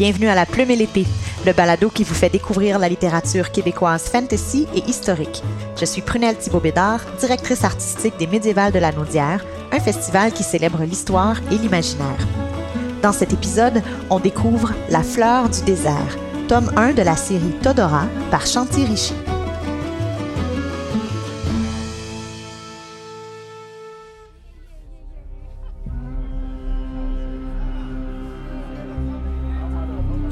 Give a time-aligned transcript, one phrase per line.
[0.00, 1.04] Bienvenue à La Plume et l'Épée,
[1.44, 5.42] le balado qui vous fait découvrir la littérature québécoise fantasy et historique.
[5.78, 10.82] Je suis Prunelle Thibault-Bédard, directrice artistique des Médiévales de la Naudière, un festival qui célèbre
[10.84, 12.26] l'histoire et l'imaginaire.
[13.02, 16.16] Dans cet épisode, on découvre La fleur du désert,
[16.48, 19.12] tome 1 de la série Todora par Chanty Richie.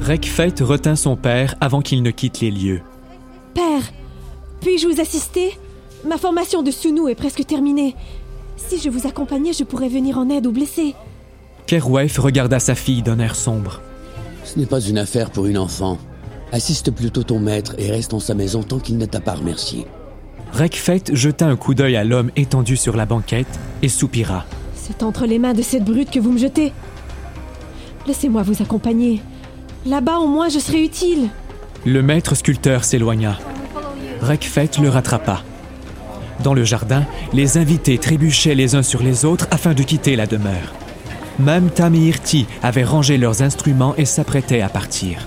[0.09, 2.81] Rekfet retint son père avant qu'il ne quitte les lieux.
[3.53, 3.93] Père,
[4.59, 5.55] puis-je vous assister?
[6.03, 7.95] Ma formation de Sunu est presque terminée.
[8.57, 10.95] Si je vous accompagnais, je pourrais venir en aide aux blessés.
[11.67, 13.81] Kerwef regarda sa fille d'un air sombre.
[14.45, 15.99] Ce n'est pas une affaire pour une enfant.
[16.51, 19.85] Assiste plutôt ton maître et reste en sa maison tant qu'il ne t'a pas remercié.
[20.53, 24.47] Rekfet jeta un coup d'œil à l'homme étendu sur la banquette et soupira.
[24.73, 26.73] C'est entre les mains de cette brute que vous me jetez.
[28.07, 29.21] Laissez-moi vous accompagner.
[29.85, 31.29] Là-bas, au moins, je serai utile.
[31.85, 33.37] Le maître sculpteur s'éloigna.
[34.21, 35.43] Rekfet le rattrapa.
[36.43, 40.25] Dans le jardin, les invités trébuchaient les uns sur les autres afin de quitter la
[40.25, 40.73] demeure.
[41.37, 45.25] Même Tamirti avait rangé leurs instruments et s'apprêtait à partir.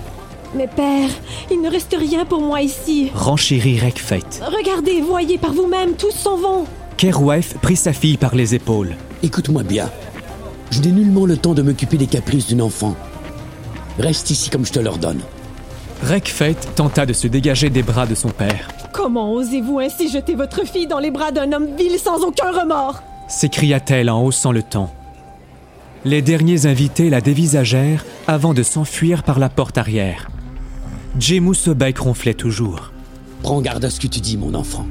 [0.54, 1.08] Mais père,
[1.50, 3.10] il ne reste rien pour moi ici.
[3.14, 4.20] Renchérit Rekfet.
[4.44, 6.66] Regardez, voyez par vous-même, tous s'en vont.
[6.98, 8.94] Kerwef prit sa fille par les épaules.
[9.22, 9.90] Écoute-moi bien.
[10.70, 12.94] Je n'ai nullement le temps de m'occuper des caprices d'une enfant.
[13.98, 15.20] Reste ici comme je te l'ordonne.
[16.02, 18.68] Rekfet tenta de se dégager des bras de son père.
[18.92, 23.02] Comment osez-vous ainsi jeter votre fille dans les bras d'un homme vil sans aucun remords?
[23.28, 24.88] S'écria-t-elle en haussant le ton.
[26.04, 30.28] Les derniers invités la dévisagèrent avant de s'enfuir par la porte arrière.
[31.18, 32.92] Jemu Sobek ronflait toujours.
[33.42, 34.86] Prends garde à ce que tu dis, mon enfant.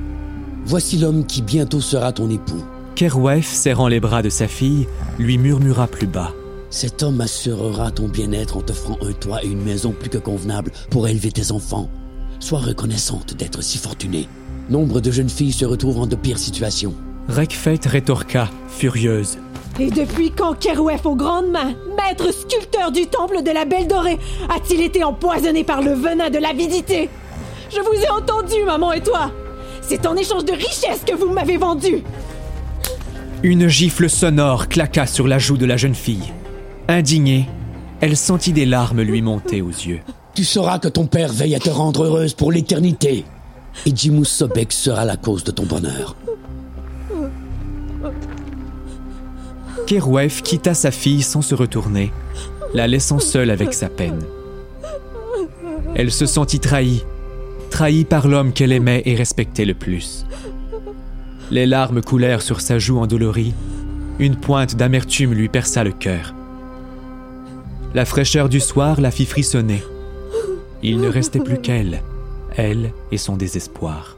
[0.65, 2.63] Voici l'homme qui bientôt sera ton époux.
[2.95, 6.31] Kerwef, serrant les bras de sa fille, lui murmura plus bas.
[6.71, 10.71] Cet homme assurera ton bien-être en t'offrant un toit et une maison plus que convenable
[10.89, 11.89] pour élever tes enfants.
[12.39, 14.29] Sois reconnaissante d'être si fortunée.
[14.69, 16.95] Nombre de jeunes filles se retrouvent en de pires situations.
[17.27, 19.37] Rekfet rétorqua, furieuse.
[19.81, 24.17] Et depuis quand Kerouef aux grandes mains, maître sculpteur du temple de la Belle Dorée,
[24.49, 27.09] a-t-il été empoisonné par le venin de l'avidité?
[27.69, 29.29] Je vous ai entendu, maman et toi
[29.81, 32.01] C'est en échange de richesses que vous m'avez vendu
[33.43, 36.31] Une gifle sonore claqua sur la joue de la jeune fille.
[36.91, 37.47] Indignée,
[38.01, 40.01] elle sentit des larmes lui monter aux yeux.
[40.35, 43.23] Tu sauras que ton père veille à te rendre heureuse pour l'éternité.
[43.85, 46.17] Et Jimus Sobek sera la cause de ton bonheur.
[49.87, 52.11] Kerouef quitta sa fille sans se retourner,
[52.73, 54.19] la laissant seule avec sa peine.
[55.95, 57.05] Elle se sentit trahie,
[57.69, 60.25] trahie par l'homme qu'elle aimait et respectait le plus.
[61.51, 63.53] Les larmes coulèrent sur sa joue endolorie,
[64.19, 66.33] une pointe d'amertume lui perça le cœur.
[67.93, 69.83] La fraîcheur du soir la fit frissonner.
[70.81, 72.01] Il ne restait plus qu'elle,
[72.55, 74.15] elle et son désespoir.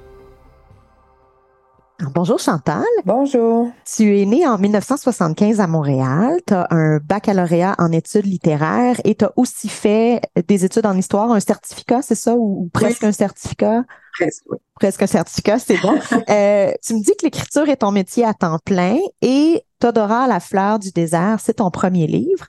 [2.13, 2.83] Bonjour Chantal.
[3.03, 3.71] Bonjour.
[3.83, 6.39] Tu es née en 1975 à Montréal.
[6.45, 10.95] Tu as un baccalauréat en études littéraires et tu as aussi fait des études en
[10.95, 13.85] histoire, un certificat, c'est ça, ou, presque un certificat?
[14.19, 14.57] Presque, oui.
[14.75, 15.97] Presque un certificat, c'est bon.
[16.29, 20.39] euh, tu me dis que l'écriture est ton métier à temps plein et Todora, la
[20.39, 22.45] fleur du désert, c'est ton premier livre.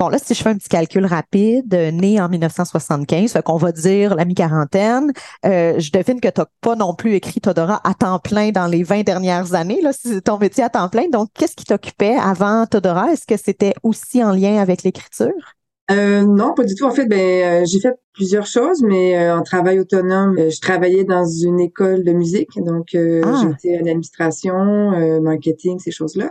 [0.00, 3.70] Bon, là, si je fais un petit calcul rapide, né en 1975, fait qu'on va
[3.70, 5.12] dire la mi-quarantaine,
[5.46, 8.66] euh, je devine que tu n'as pas non plus écrit Todora à temps plein dans
[8.66, 9.80] les 20 dernières années.
[9.80, 11.08] Là, c'est ton métier à temps plein.
[11.08, 13.12] Donc, qu'est-ce qui t'occupait avant Todora?
[13.12, 15.54] Est-ce que c'était aussi en lien avec l'écriture?
[15.90, 16.84] Euh, non, pas du tout.
[16.84, 17.18] En fait, ben,
[17.62, 21.60] euh, j'ai fait plusieurs choses, mais euh, en travail autonome, euh, je travaillais dans une
[21.60, 23.42] école de musique, donc ah.
[23.42, 26.30] j'étais en administration, marketing, ces choses-là.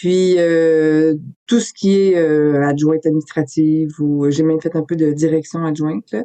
[0.00, 0.36] Puis
[1.46, 6.10] tout ce qui est adjointe administrative ou j'ai même fait un peu de direction adjointe.
[6.12, 6.24] Là.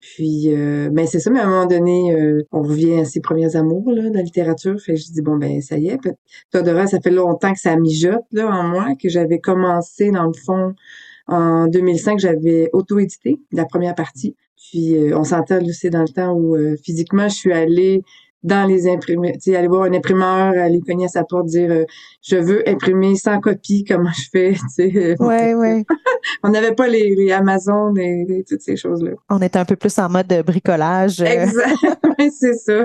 [0.00, 2.14] Puis ben c'est ça, mais à un moment donné,
[2.52, 4.78] on revient à ses premiers amours là, la littérature.
[4.80, 6.00] Fait je dis bon ben ça y est.
[6.50, 10.34] Todora, ça fait longtemps que ça mijote là en moi, que j'avais commencé dans le
[10.44, 10.74] fond
[11.26, 14.36] en 2005, j'avais auto-édité la première partie.
[14.56, 18.02] Puis on s'entend, c'est dans le temps où physiquement, je suis allée
[18.42, 21.70] dans les imprimés, tu sais, aller voir un imprimeur, aller cogner à sa porte, dire
[21.70, 21.84] euh,
[22.22, 25.16] je veux imprimer sans copie, comment je fais, tu sais.
[25.20, 25.84] Ouais, ouais.
[26.44, 29.12] on n'avait pas les, les Amazon et, toutes ces choses-là.
[29.30, 31.20] On était un peu plus en mode bricolage.
[31.20, 31.24] Euh.
[31.24, 31.76] Exact,
[32.38, 32.84] c'est ça.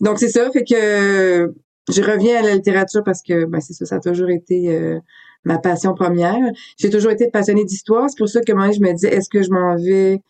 [0.00, 1.52] Donc c'est ça, fait que
[1.92, 5.00] je reviens à la littérature parce que ben c'est ça, ça a toujours été euh,
[5.44, 6.38] ma passion première.
[6.78, 9.42] J'ai toujours été passionnée d'histoire, c'est pour ça que moi je me disais est-ce que
[9.42, 10.22] je m'en vais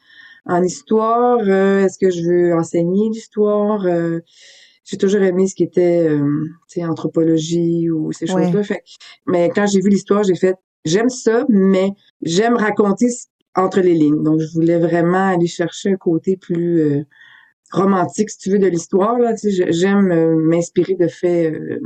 [0.47, 1.39] en histoire?
[1.41, 3.85] Euh, est-ce que je veux enseigner l'histoire?
[3.85, 4.21] Euh,
[4.85, 6.49] j'ai toujours aimé ce qui était, euh,
[6.89, 8.63] anthropologie ou ces choses-là.
[9.27, 11.91] mais quand j'ai vu l'histoire, j'ai fait, j'aime ça, mais
[12.23, 13.07] j'aime raconter
[13.55, 14.23] entre les lignes.
[14.23, 17.05] Donc, je voulais vraiment aller chercher un côté plus euh,
[17.73, 19.19] romantique, si tu veux, de l'histoire.
[19.19, 21.81] Là, tu sais, j'aime euh, m'inspirer de faits euh,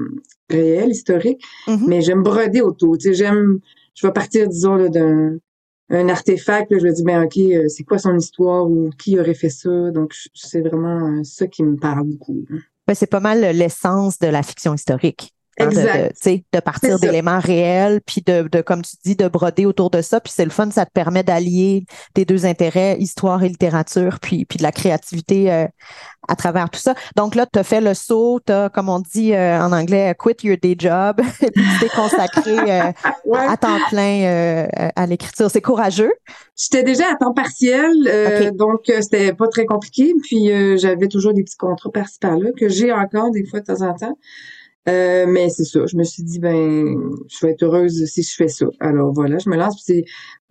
[0.51, 1.87] réels, historiques, mm-hmm.
[1.87, 2.99] mais j'aime broder autour.
[2.99, 3.59] Tu sais, j'aime,
[3.95, 5.39] je vais partir, disons, d'un
[5.91, 9.35] un artefact, là, je vais dire, ben ok, c'est quoi son histoire ou qui aurait
[9.35, 9.91] fait ça?
[9.91, 12.45] Donc, c'est vraiment ça qui me parle beaucoup.
[12.87, 15.34] Ben, c'est pas mal l'essence de la fiction historique.
[15.61, 19.89] Hein, de, de, partir d'éléments réels, puis de, de, comme tu dis, de broder autour
[19.89, 20.21] de ça.
[20.21, 24.45] Puis c'est le fun, ça te permet d'allier tes deux intérêts, histoire et littérature, puis,
[24.47, 25.67] puis de la créativité euh,
[26.27, 26.95] à travers tout ça.
[27.15, 30.13] Donc là, tu as fait le saut, tu as, comme on dit euh, en anglais,
[30.19, 32.93] quit your day job, et puis tu t'es consacré euh,
[33.35, 34.67] à temps plein
[34.97, 35.49] à l'écriture.
[35.53, 36.13] C'est courageux.
[36.57, 37.93] J'étais déjà à temps partiel,
[38.55, 40.13] donc c'était pas très compliqué.
[40.23, 43.83] Puis j'avais toujours des petits contrats par-ci par-là que j'ai encore des fois de temps
[43.83, 44.19] en temps.
[44.87, 46.95] Euh, mais c'est ça, je me suis dit ben
[47.31, 48.67] je vais être heureuse si je fais ça.
[48.81, 50.05] Alors voilà, je me lance puis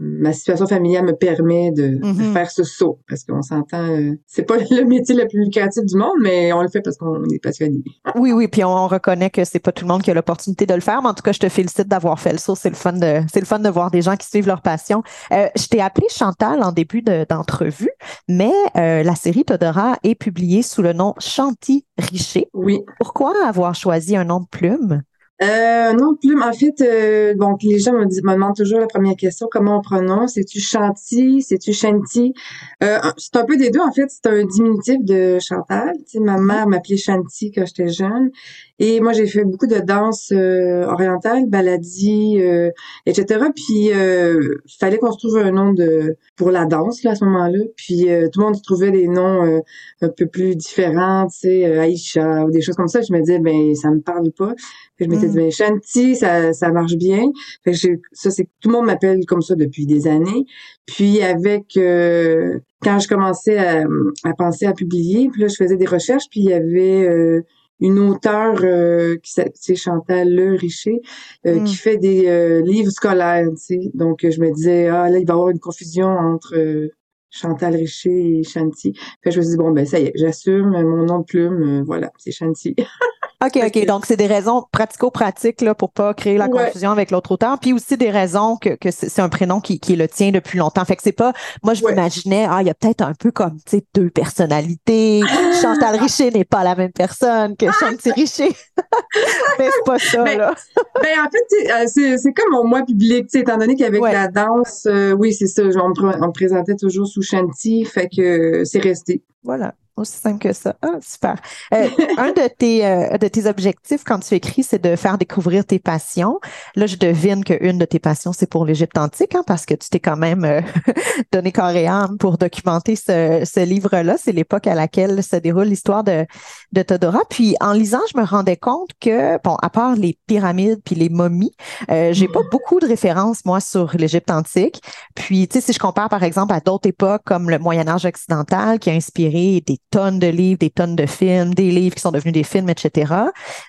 [0.03, 2.33] ma situation familiale me permet de, mm-hmm.
[2.33, 5.95] faire ce saut parce qu'on s'entend euh, c'est pas le métier le plus lucratif du
[5.95, 7.83] monde mais on le fait parce qu'on est passionné.
[8.15, 10.73] oui oui, puis on, reconnaît que c'est pas tout le monde qui a l'opportunité de
[10.73, 12.75] le faire, mais en tout cas, je te félicite d'avoir fait le saut, c'est le
[12.75, 15.03] fun de c'est le fun de voir des gens qui suivent leur passion.
[15.31, 17.91] Euh, je t'ai appelé Chantal en début d'entrevue,
[18.27, 22.49] mais la série Todora est publiée sous le nom Chanty Richer.
[22.53, 22.81] Oui.
[22.99, 25.03] Pourquoi avoir choisi un nom de plume?
[25.43, 28.87] Euh, nom de plume, en fait, euh, donc les gens me, me, demandent toujours la
[28.87, 30.35] première question, comment on prononce?
[30.35, 31.41] C'est-tu Chanty?
[31.41, 32.33] C'est-tu Chanty?
[32.81, 35.93] Euh, c'est un peu des deux, en fait, c'est un diminutif de Chantal.
[36.15, 38.31] Ma mère m'appelait Chanty quand j'étais jeune.
[38.79, 42.71] Et moi, j'ai fait beaucoup de danse euh, orientale, baladie, euh,
[43.05, 43.45] etc.
[43.55, 47.23] Puis, euh, fallait qu'on se trouve un nom de pour la danse là, à ce
[47.25, 47.59] moment-là.
[47.77, 49.61] Puis, euh, tout le monde trouvait des noms
[50.01, 53.01] un peu plus différents, tu sais, Aïcha ou des choses comme ça.
[53.01, 54.53] Je me disais, ben, ça me parle pas.
[54.95, 55.41] Puis, je m'étais dit, mm.
[55.41, 57.25] ben, Shanti, ça, ça marche bien.
[57.63, 57.77] Fait que
[58.11, 60.45] ça, c'est tout le monde m'appelle comme ça depuis des années.
[60.87, 63.85] Puis, avec quand je commençais à,
[64.23, 67.43] à, penser à publier, puis là, je faisais des recherches, puis il y avait
[67.83, 71.01] une auteure euh, qui s'appelle Chantal Le Richer
[71.45, 71.77] euh, qui mm.
[71.77, 73.91] fait des euh, livres scolaires, tu sais.
[73.93, 76.89] Donc je me disais ah là il va y avoir une confusion entre
[77.29, 78.93] Chantal Richer et Chanty.
[79.21, 81.83] Fait je me suis dit bon ben ça y est, j'assume mon nom de plume,
[81.85, 82.75] voilà, c'est Chanty.
[83.45, 83.85] OK, OK.
[83.85, 87.59] Donc, c'est des raisons pratico-pratiques là, pour pas créer la confusion avec l'autre auteur.
[87.59, 90.59] Puis aussi des raisons que, que c'est un prénom qui, qui est le tien depuis
[90.59, 90.85] longtemps.
[90.85, 91.33] Fait que c'est pas.
[91.63, 95.21] Moi, je m'imaginais, ah, il y a peut-être un peu comme tu sais, deux personnalités.
[95.61, 98.55] Chantal Richer n'est pas la même personne que Chanty Richer.
[99.59, 100.53] Mais c'est pas ça, ben, là.
[101.01, 105.11] ben, en fait, euh, c'est comme mon moi public, étant donné qu'avec la danse, euh,
[105.11, 105.63] oui, c'est ça.
[105.63, 109.23] On me, on me présentait toujours sous Chanty, fait que c'est resté.
[109.43, 109.73] Voilà.
[109.95, 110.75] Aussi simple que ça.
[110.81, 111.35] Ah, super.
[111.71, 111.87] Euh,
[112.17, 115.77] un de tes, euh, de tes objectifs quand tu écris, c'est de faire découvrir tes
[115.77, 116.39] passions.
[116.75, 119.89] Là, je devine qu'une de tes passions, c'est pour l'Égypte antique, hein, parce que tu
[119.89, 120.61] t'es quand même euh,
[121.31, 124.15] donné corps et âme pour documenter ce, ce livre-là.
[124.17, 126.25] C'est l'époque à laquelle se déroule l'histoire de,
[126.71, 127.21] de Todora.
[127.29, 131.09] Puis, en lisant, je me rendais compte que, bon, à part les pyramides puis les
[131.09, 131.55] momies,
[131.89, 134.81] j'ai pas beaucoup de références, moi, sur l'Égypte antique.
[135.13, 138.05] Puis, tu sais, si je compare, par exemple, à d'autres époques comme le Moyen Âge
[138.05, 142.01] occidental, qui a inspiré des tonnes de livres, des tonnes de films, des livres qui
[142.01, 143.13] sont devenus des films, etc.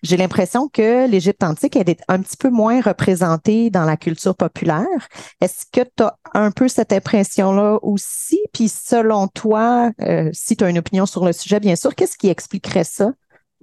[0.02, 4.86] J'ai l'impression que l'Égypte antique est un petit peu moins représentée dans la culture populaire.
[5.42, 8.40] Est-ce que tu as un peu cette impression-là aussi?
[8.54, 12.16] Puis selon toi, euh, si tu as une opinion sur le sujet, bien sûr, qu'est-ce
[12.16, 13.12] qui expliquerait ça?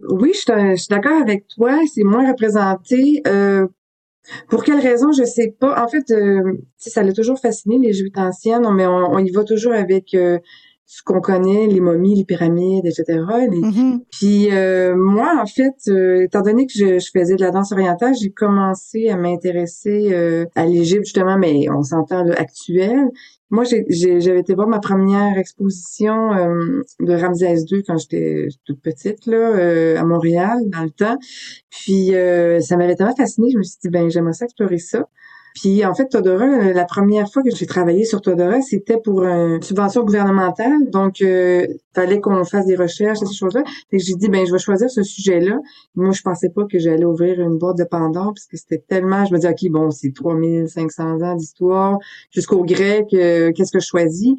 [0.09, 1.79] Oui, je, suis d'accord avec toi.
[1.91, 3.23] C'est moins représenté.
[3.25, 3.65] Euh,
[4.49, 5.83] pour quelle raison, je sais pas.
[5.83, 10.15] En fait, euh, ça l'a toujours fasciné, l'Égypte ancienne, mais on, y va toujours avec
[10.85, 13.05] ce qu'on connaît, les momies, les pyramides, etc.
[13.07, 13.99] Mm-hmm.
[14.11, 18.13] Puis euh, moi, en fait, euh, étant donné que je, faisais de la danse orientale,
[18.21, 23.09] j'ai commencé à m'intéresser euh, à l'Égypte justement, mais on s'entend actuel.
[23.49, 26.29] Moi, j'avais été voir ma première exposition
[27.01, 31.17] de Ramsès II quand j'étais toute petite là à Montréal dans le temps.
[31.69, 32.11] Puis
[32.61, 35.05] ça m'avait tellement fascinée, je me suis dit ben j'aimerais ça explorer ça.
[35.55, 39.23] Puis en fait, Todora, euh, la première fois que j'ai travaillé sur Todora, c'était pour
[39.23, 40.89] une subvention gouvernementale.
[40.89, 43.63] Donc, euh, fallait qu'on fasse des recherches, ces choses-là.
[43.89, 45.57] Fait j'ai dit, ben je vais choisir ce sujet-là.
[45.95, 49.25] Moi, je pensais pas que j'allais ouvrir une boîte de Pandore, parce que c'était tellement...
[49.25, 51.97] Je me dis, OK, bon, c'est 3500 ans d'histoire,
[52.31, 54.33] jusqu'au grec, euh, qu'est-ce que je choisis?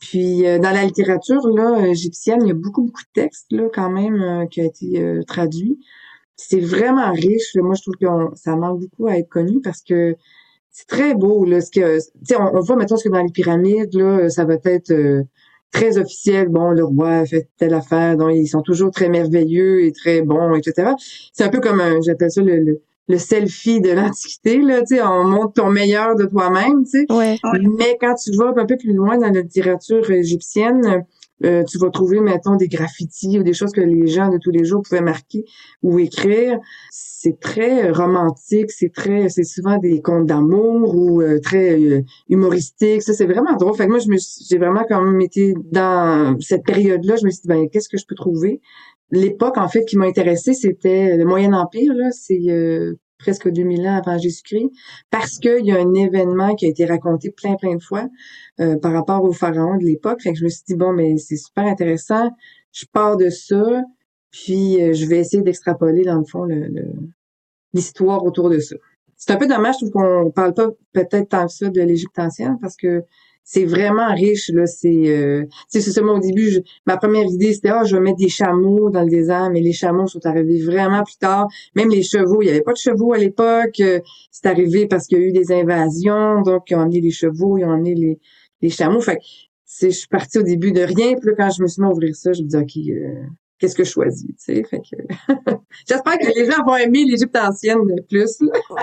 [0.00, 3.68] Puis euh, dans la littérature là égyptienne, il y a beaucoup beaucoup de textes là
[3.72, 5.78] quand même qui a été traduit.
[6.36, 7.54] C'est vraiment riche.
[7.54, 10.14] Moi, je trouve que ça manque beaucoup à être connu parce que
[10.76, 11.98] c'est très beau là ce que
[12.38, 15.22] on, on voit maintenant ce que dans les pyramides là ça va être euh,
[15.72, 19.84] très officiel bon le roi a fait telle affaire donc ils sont toujours très merveilleux
[19.84, 20.90] et très bons etc
[21.32, 25.02] c'est un peu comme un j'appelle ça le, le selfie de l'Antiquité, là, tu sais,
[25.02, 27.12] on montre ton meilleur de toi-même, tu sais.
[27.12, 27.38] Ouais.
[27.78, 31.04] Mais quand tu vas un peu plus loin dans la littérature égyptienne,
[31.44, 34.50] euh, tu vas trouver, mettons, des graffitis ou des choses que les gens de tous
[34.50, 35.44] les jours pouvaient marquer
[35.82, 36.58] ou écrire.
[36.90, 43.02] C'est très romantique, c'est très, c'est souvent des contes d'amour ou euh, très euh, humoristique.
[43.02, 43.74] Ça, c'est vraiment drôle.
[43.76, 44.16] Fait que moi, je me,
[44.48, 47.16] j'ai vraiment quand même été dans cette période-là.
[47.16, 48.60] Je me suis dit, ben, qu'est-ce que je peux trouver?
[49.10, 51.92] L'époque, en fait, qui m'a intéressée, c'était le Moyen Empire.
[51.94, 52.40] Là, c'est
[53.26, 54.70] presque 2000 ans avant Jésus-Christ,
[55.10, 58.06] parce qu'il y a un événement qui a été raconté plein, plein de fois
[58.60, 60.22] euh, par rapport aux pharaons de l'époque.
[60.22, 62.30] Fait que je me suis dit, bon, mais c'est super intéressant.
[62.70, 63.82] Je pars de ça,
[64.30, 66.46] puis euh, je vais essayer d'extrapoler, dans le fond,
[67.72, 68.76] l'histoire autour de ça.
[69.16, 72.18] C'est un peu dommage, je trouve qu'on parle pas peut-être tant que ça de l'Égypte
[72.20, 73.02] ancienne, parce que
[73.48, 77.84] c'est vraiment riche là c'est euh, c'est seulement au début ma première idée c'était ah
[77.84, 81.16] je vais mettre des chameaux dans le désert mais les chameaux sont arrivés vraiment plus
[81.16, 81.46] tard.
[81.76, 84.00] Même les chevaux il y avait pas de chevaux à l'époque euh,
[84.32, 87.56] c'est arrivé parce qu'il y a eu des invasions donc ils ont amené les chevaux
[87.56, 88.18] ils ont amené les
[88.62, 89.00] les chameaux.
[89.00, 89.18] Fait
[89.80, 92.16] je suis partie au début de rien puis quand je me suis mis à ouvrir
[92.16, 93.26] ça je me dis ok euh,
[93.58, 94.64] qu'est-ce que je choisis, tu sais?
[94.64, 94.96] Fait que
[95.88, 98.38] j'espère que les gens vont aimer l'Égypte ancienne plus.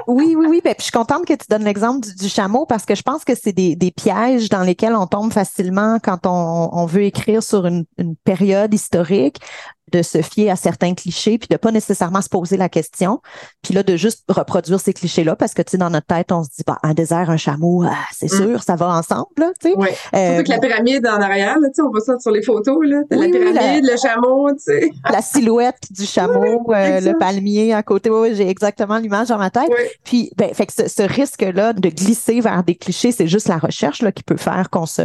[0.07, 0.61] oui, oui, oui.
[0.63, 3.33] Ben, je suis contente que tu donnes l'exemple du, chameau parce que je pense que
[3.35, 7.85] c'est des, pièges dans lesquels on tombe facilement quand on, veut écrire sur une
[8.23, 9.39] période historique
[9.93, 13.21] de se fier à certains clichés puis de pas nécessairement se poser la question
[13.61, 16.31] puis là de juste reproduire ces clichés là parce que tu sais dans notre tête
[16.31, 18.37] on se dit bah un désert un chameau ah, c'est mm.
[18.37, 19.25] sûr ça va ensemble
[19.61, 19.75] tu sais.
[19.75, 19.95] Ouais.
[20.15, 22.79] Euh, surtout que la pyramide en arrière tu sais on voit ça sur les photos
[22.83, 23.01] là.
[23.11, 24.91] La pyramide le chameau tu sais.
[25.11, 28.09] la silhouette du chameau euh, le palmier à côté.
[28.09, 29.69] Oui, j'ai exactement l'image dans ma tête.
[30.03, 33.57] Puis ben fait que ce, risque là de glisser vers des clichés c'est juste la
[33.57, 35.03] recherche là qui peut faire qu'on se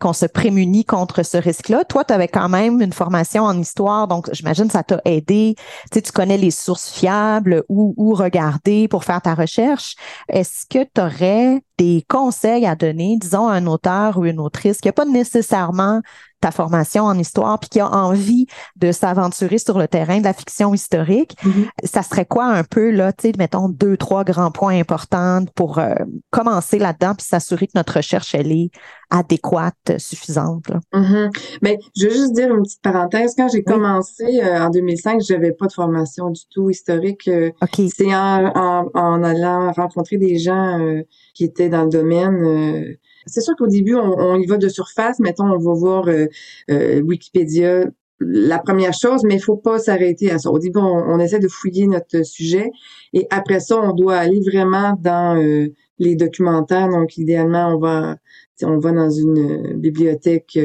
[0.00, 3.58] qu'on se prémunit contre ce risque là toi tu avais quand même une formation en
[3.58, 5.54] histoire donc j'imagine que ça t'a aidé.
[5.92, 9.96] Tu tu connais les sources fiables, où regarder pour faire ta recherche.
[10.28, 14.80] Est-ce que tu aurais des conseils à donner, disons, à un auteur ou une autrice
[14.80, 16.00] qui n'a pas nécessairement
[16.44, 20.34] ta formation en histoire puis qui a envie de s'aventurer sur le terrain de la
[20.34, 21.68] fiction historique, mm-hmm.
[21.84, 25.78] ça serait quoi un peu là, tu sais, mettons deux trois grands points importants pour
[25.78, 25.94] euh,
[26.28, 28.70] commencer là-dedans puis s'assurer que notre recherche elle est
[29.08, 30.68] adéquate, suffisante.
[30.68, 30.80] Là?
[30.92, 31.58] Mm-hmm.
[31.62, 33.32] Mais je veux juste dire une petite parenthèse.
[33.38, 37.26] Quand j'ai commencé euh, en 2005, j'avais pas de formation du tout historique.
[37.28, 37.52] Euh,
[37.88, 40.78] c'est en, en, en, allant rencontrer des gens
[41.32, 45.18] qui étaient dans le domaine c'est sûr qu'au début, on, y va de surface.
[45.18, 46.26] Mettons, on va voir euh,
[46.70, 47.86] euh, Wikipédia,
[48.20, 50.50] la première chose, mais il faut pas s'arrêter à ça.
[50.50, 52.70] Au début, on, essaie de fouiller notre sujet
[53.12, 55.68] et après ça, on doit aller vraiment dans euh,
[55.98, 56.88] les documentaires.
[56.88, 58.16] Donc, idéalement, on va,
[58.62, 60.58] on va dans une bibliothèque.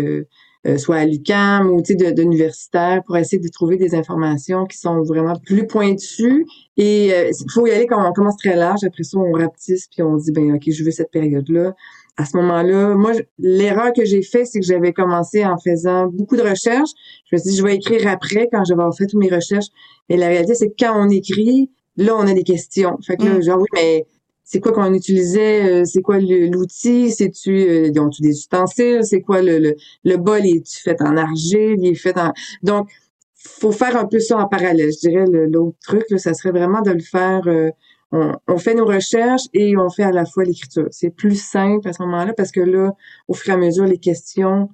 [0.77, 5.65] Soit à l'UQAM ou d'universitaire pour essayer de trouver des informations qui sont vraiment plus
[5.67, 6.45] pointues.
[6.75, 8.83] Et il faut y aller quand on commence très large.
[8.83, 11.75] Après ça, on rapetisse puis on dit, ben OK, je veux cette période-là
[12.19, 16.35] à ce moment-là, moi, l'erreur que j'ai fait, c'est que j'avais commencé en faisant beaucoup
[16.35, 16.89] de recherches.
[17.23, 19.33] Je me suis dit, je vais écrire après quand je vais avoir fait toutes mes
[19.33, 19.67] recherches.
[20.09, 22.97] Mais la réalité, c'est que quand on écrit, là, on a des questions.
[23.07, 23.41] Fait que là, mm.
[23.41, 24.05] genre, oui, mais
[24.51, 25.82] c'est quoi qu'on utilisait?
[25.82, 27.12] Euh, c'est quoi l'outil?
[27.12, 29.01] C'est-tu, euh, ont-tu des ustensiles?
[29.03, 30.44] C'est quoi le, le, le bol?
[30.44, 31.75] Est-tu fait en argile?
[31.77, 32.34] Il est fait en...
[32.63, 32.89] Donc,
[33.36, 34.89] faut faire un peu ça en parallèle.
[34.91, 37.44] Je dirais, l'autre truc, là, ça serait vraiment de le faire...
[37.46, 37.70] Euh,
[38.12, 40.88] on, fait nos recherches et on fait à la fois l'écriture.
[40.89, 42.91] C'est plus simple à ce moment-là parce que là,
[43.27, 44.70] au fur et à mesure, les questions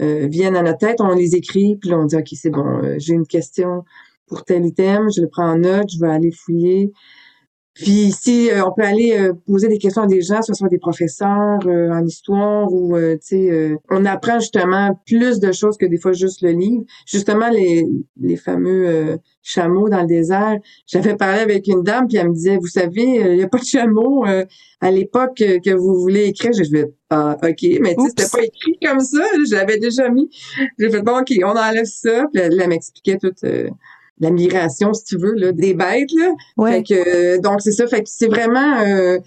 [0.00, 2.80] euh, viennent à notre tête, on les écrit, puis là, on dit, OK, c'est bon,
[2.98, 3.82] j'ai une question
[4.28, 6.92] pour tel item, je le prends en note, je vais aller fouiller.
[7.76, 10.68] Puis si euh, on peut aller euh, poser des questions à des gens, ce soit
[10.68, 15.84] des professeurs euh, en histoire ou tu sais, on apprend justement plus de choses que
[15.84, 16.84] des fois juste le livre.
[17.06, 17.86] Justement les
[18.20, 20.56] les fameux chameaux dans le désert.
[20.86, 23.58] J'avais parlé avec une dame puis elle me disait, vous savez, il n'y a pas
[23.58, 26.52] de chameaux à l'époque que vous voulez écrire.
[26.52, 29.22] J'ai fait ah ok, mais tu sais c'était pas écrit comme ça.
[29.46, 30.30] Je l'avais déjà mis.
[30.78, 32.24] J'ai fait bon ok, on enlève ça.
[32.32, 33.34] Puis elle, elle m'expliquait tout
[34.18, 36.10] la migration, si tu veux, là, des bêtes.
[36.12, 36.70] Là.
[36.70, 37.86] Fait que, donc, c'est ça.
[37.86, 38.80] Fait que c'est vraiment...
[38.80, 39.18] Euh,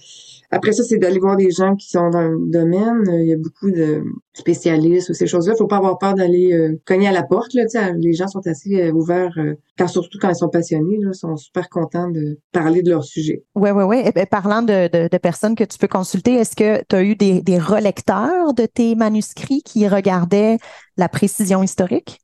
[0.52, 3.04] après ça, c'est d'aller voir des gens qui sont dans le domaine.
[3.08, 4.04] Il y a beaucoup de
[4.34, 5.54] spécialistes ou ces choses-là.
[5.56, 7.54] Faut pas avoir peur d'aller euh, cogner à la porte.
[7.54, 7.66] Là,
[7.98, 9.38] les gens sont assez euh, ouverts,
[9.78, 13.44] car surtout quand ils sont passionnés, là, sont super contents de parler de leur sujet.
[13.54, 14.02] Oui, oui, oui.
[14.04, 17.44] Et, parlant de, de, personnes que tu peux consulter, est-ce que tu as eu des,
[17.44, 20.58] des relecteurs de tes manuscrits qui regardaient
[20.98, 22.20] la précision historique?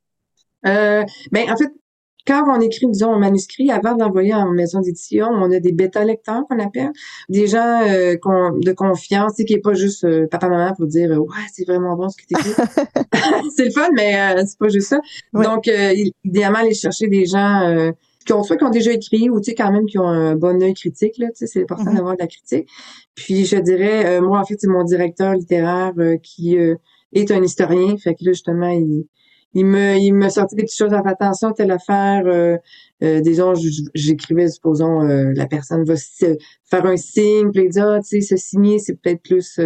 [0.65, 1.69] Euh, ben en fait,
[2.27, 6.43] quand on écrit, disons, un manuscrit, avant d'envoyer en maison d'édition, on a des bêta-lecteurs
[6.49, 6.91] qu'on appelle,
[7.29, 11.65] des gens euh, de confiance, qui est pas juste euh, papa-maman pour dire «Ouais, c'est
[11.65, 12.51] vraiment bon ce que tu écris.»
[13.55, 14.99] C'est le fun, mais euh, c'est pas juste ça.
[15.33, 15.69] Donc,
[16.23, 17.91] idéalement, aller chercher des gens
[18.25, 20.35] qui ont soit qui ont déjà écrit ou tu sais quand même qui ont un
[20.35, 21.95] bon œil critique là, tu sais c'est important mm-hmm.
[21.95, 22.67] d'avoir de la critique.
[23.13, 26.75] Puis je dirais euh, moi en fait c'est mon directeur littéraire euh, qui euh,
[27.13, 29.05] est un historien, fait que là justement il
[29.55, 32.57] il me il me sortait des petites choses à faire attention telle affaire euh,
[33.21, 33.53] disons
[33.95, 38.77] j'écrivais supposons la personne va faire un signe puis dit ah, tu sais se signer
[38.77, 39.59] c'est peut-être plus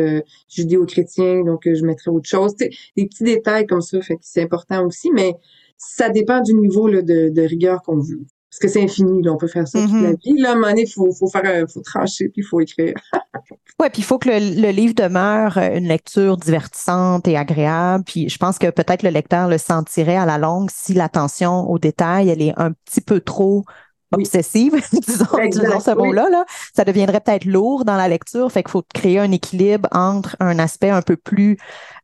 [0.50, 2.56] judéo-chrétien donc je mettrais autre chose.
[2.56, 5.34] Des petits détails comme ça fait que c'est important aussi mais
[5.78, 9.48] ça dépend du niveau de rigueur qu'on veut parce que c'est infini, là, on peut
[9.48, 10.24] faire ça toute la mm-hmm.
[10.24, 10.42] vie.
[10.42, 12.96] Là, à un moment donné, il faut, faut, faire, faut trancher, puis il faut écrire.
[13.80, 18.04] ouais, puis il faut que le, livre demeure euh, une lecture divertissante et agréable.
[18.06, 21.78] Puis je pense que peut-être le lecteur le sentirait à la longue si l'attention aux
[21.78, 23.66] détails, elle est un petit peu trop
[24.12, 28.52] obsessive, disons, ce mot-là, là, ça deviendrait peut-être lourd dans la lecture.
[28.52, 31.58] Fait qu'il faut créer un équilibre entre un aspect un peu plus,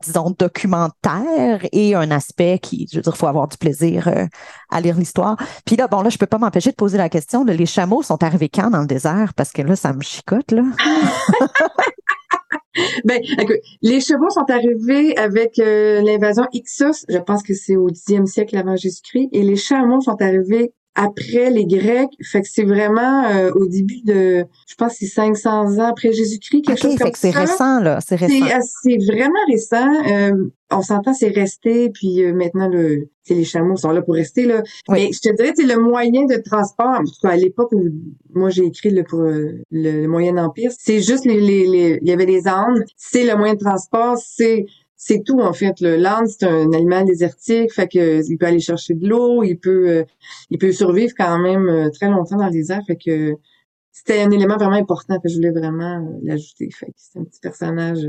[0.03, 4.25] disons, documentaire et un aspect qui, je veux dire, faut avoir du plaisir euh,
[4.69, 5.37] à lire l'histoire.
[5.65, 8.03] Puis là, bon, là, je peux pas m'empêcher de poser la question de les chameaux
[8.03, 9.33] sont arrivés quand dans le désert?
[9.35, 10.63] Parce que là, ça me chicote, là.
[13.05, 13.21] Ben,
[13.81, 18.57] les chevaux sont arrivés avec euh, l'invasion Ixos, je pense que c'est au 10e siècle
[18.57, 22.09] avant Jésus-Christ, et les chameaux sont arrivés après les Grecs.
[22.23, 26.61] Fait que c'est vraiment euh, au début de, je pense, c'est 500 ans après Jésus-Christ,
[26.63, 28.45] quelque chose comme fait que c'est récent là, c'est récent.
[28.83, 29.89] C'est vraiment récent.
[30.09, 34.45] Euh, on s'entend, c'est resté, puis euh, maintenant le, les chameaux sont là pour rester
[34.45, 34.63] là.
[34.89, 37.01] Mais je te dirais, c'est le moyen de transport.
[37.23, 37.83] À l'époque où
[38.33, 42.11] moi j'ai écrit le, pour le, Moyen Empire, c'est juste les, les, les, il y
[42.11, 42.83] avait des ânes.
[42.95, 44.65] C'est le moyen de transport, c'est
[44.97, 45.79] c'est tout en fait.
[45.81, 49.57] Le l'âne, c'est un animal désertique, fait que il peut aller chercher de l'eau, il
[49.57, 50.03] peut euh,
[50.49, 53.35] il peut survivre quand même euh, très longtemps dans les airs, fait que
[53.91, 56.69] c'était un élément vraiment important que je voulais vraiment euh, l'ajouter.
[56.71, 58.07] Fait que c'est un petit personnage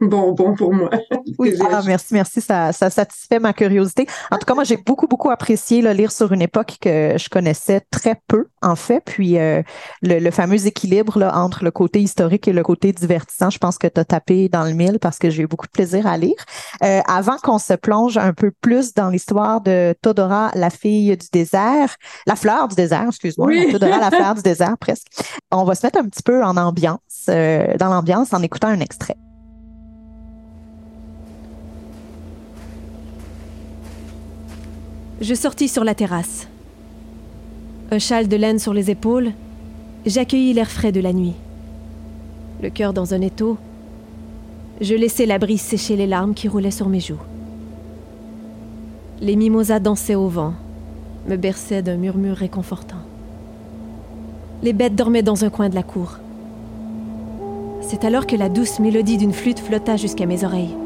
[0.00, 0.90] bon, bon pour moi.
[1.38, 2.40] Oui, ah, merci, merci.
[2.40, 4.06] Ça, ça satisfait ma curiosité.
[4.30, 7.28] En tout cas, moi, j'ai beaucoup, beaucoup apprécié le lire sur une époque que je
[7.28, 9.00] connaissais très peu, en fait.
[9.04, 9.62] Puis euh,
[10.02, 13.86] le, fameux équilibre là, entre le côté historique et le côté divertissant, je pense que
[13.86, 16.36] tu as tapé dans le mille parce que j'ai eu beaucoup de plaisir à lire.
[16.82, 21.26] Euh, avant qu'on se plonge un peu plus dans l'histoire de Todora, la fille du
[21.32, 25.06] désert, la fleur du désert, excuse-moi, Todora, la fleur du désert, presque.
[25.50, 28.80] On va se mettre un petit peu en ambiance, euh, dans l'ambiance en écoutant un
[28.80, 29.16] extrait.
[35.20, 36.46] Je sortis sur la terrasse.
[37.90, 39.32] Un châle de laine sur les épaules,
[40.06, 41.34] j'accueillis l'air frais de la nuit.
[42.62, 43.58] Le cœur dans un étau,
[44.80, 47.20] je laissais la brise sécher les larmes qui roulaient sur mes joues.
[49.20, 50.54] Les mimosas dansaient au vent,
[51.28, 53.02] me berçaient d'un murmure réconfortant.
[54.62, 56.18] Les bêtes dormaient dans un coin de la cour.
[57.80, 60.76] C'est alors que la douce mélodie d'une flûte flotta jusqu'à mes oreilles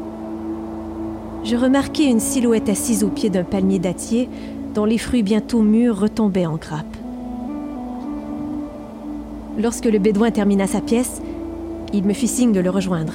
[1.43, 4.29] je remarquai une silhouette assise au pied d'un palmier dattier
[4.73, 6.97] dont les fruits bientôt mûrs retombaient en grappe.
[9.59, 11.21] Lorsque le bédouin termina sa pièce,
[11.93, 13.13] il me fit signe de le rejoindre.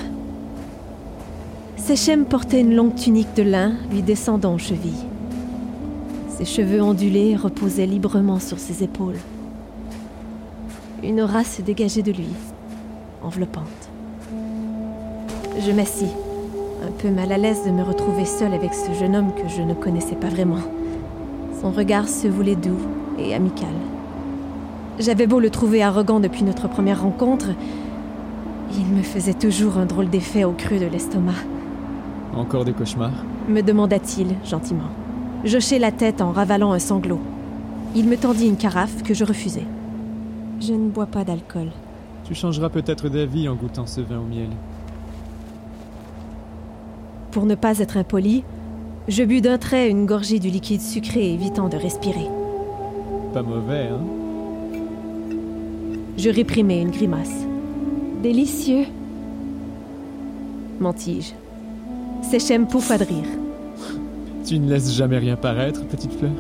[1.77, 5.07] Sechem portait une longue tunique de lin lui descendant aux chevilles.
[6.29, 9.19] Ses cheveux ondulés reposaient librement sur ses épaules.
[11.03, 12.29] Une aura se dégageait de lui,
[13.23, 13.65] enveloppante.
[15.67, 16.13] Je m'assis
[16.87, 19.63] un peu mal à l'aise de me retrouver seule avec ce jeune homme que je
[19.63, 20.61] ne connaissais pas vraiment.
[21.61, 22.79] Son regard se voulait doux
[23.19, 23.69] et amical.
[24.99, 27.49] J'avais beau le trouver arrogant depuis notre première rencontre,
[28.77, 31.33] il me faisait toujours un drôle d'effet au creux de l'estomac.
[32.35, 33.25] Encore des cauchemars?
[33.49, 34.91] Me demanda-t-il gentiment.
[35.45, 37.21] J'hochai la tête en ravalant un sanglot.
[37.95, 39.65] Il me tendit une carafe que je refusai.
[40.61, 41.71] Je ne bois pas d'alcool.
[42.25, 44.51] Tu changeras peut-être d'avis en goûtant ce vin au miel.
[47.31, 48.45] Pour ne pas être impoli,
[49.09, 52.29] je bus d'un trait une gorgée du liquide sucré évitant de respirer.
[53.33, 54.01] Pas mauvais, hein?
[56.17, 57.47] Je réprimai une grimace.
[58.23, 58.87] Délicieux
[60.81, 61.33] mentis-je.
[62.29, 63.29] Séchem pouffa de rire.
[64.45, 66.33] Tu ne laisses jamais rien paraître, petite fleur?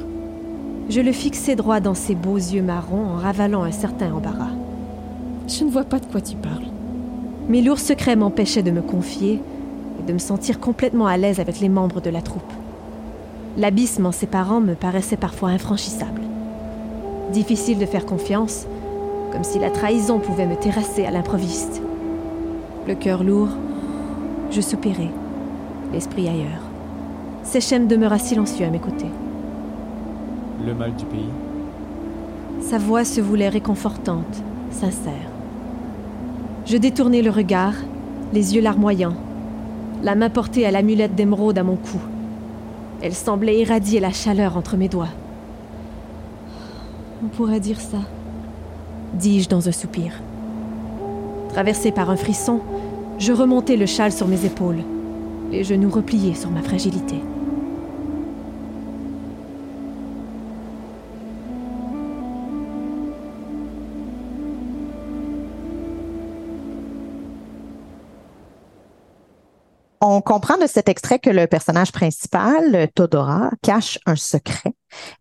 [0.88, 4.54] Je le fixai droit dans ses beaux yeux marrons en ravalant un certain embarras.
[5.46, 6.68] Je ne vois pas de quoi tu parles.
[7.48, 9.40] Mes lourds secrets m'empêchaient de me confier,
[10.08, 12.52] de me sentir complètement à l'aise avec les membres de la troupe.
[13.58, 16.22] L'abysse en séparant me paraissait parfois infranchissable.
[17.32, 18.66] Difficile de faire confiance,
[19.30, 21.82] comme si la trahison pouvait me terrasser à l'improviste.
[22.86, 23.50] Le cœur lourd,
[24.50, 25.10] je soupirai,
[25.92, 26.62] l'esprit ailleurs.
[27.44, 29.10] Sechem demeura silencieux à mes côtés.
[30.64, 31.28] Le mal du pays
[32.62, 35.30] Sa voix se voulait réconfortante, sincère.
[36.64, 37.74] Je détournai le regard,
[38.32, 39.16] les yeux larmoyants,
[40.02, 41.98] la main portée à l'amulette d'émeraude à mon cou.
[43.02, 45.08] Elle semblait irradier la chaleur entre mes doigts.
[47.24, 47.98] On pourrait dire ça,
[49.14, 50.12] dis-je dans un soupir.
[51.50, 52.60] Traversé par un frisson,
[53.18, 54.82] je remontai le châle sur mes épaules,
[55.50, 57.16] les genoux repliés sur ma fragilité.
[70.18, 74.74] On comprend de cet extrait que le personnage principal, Todora, cache un secret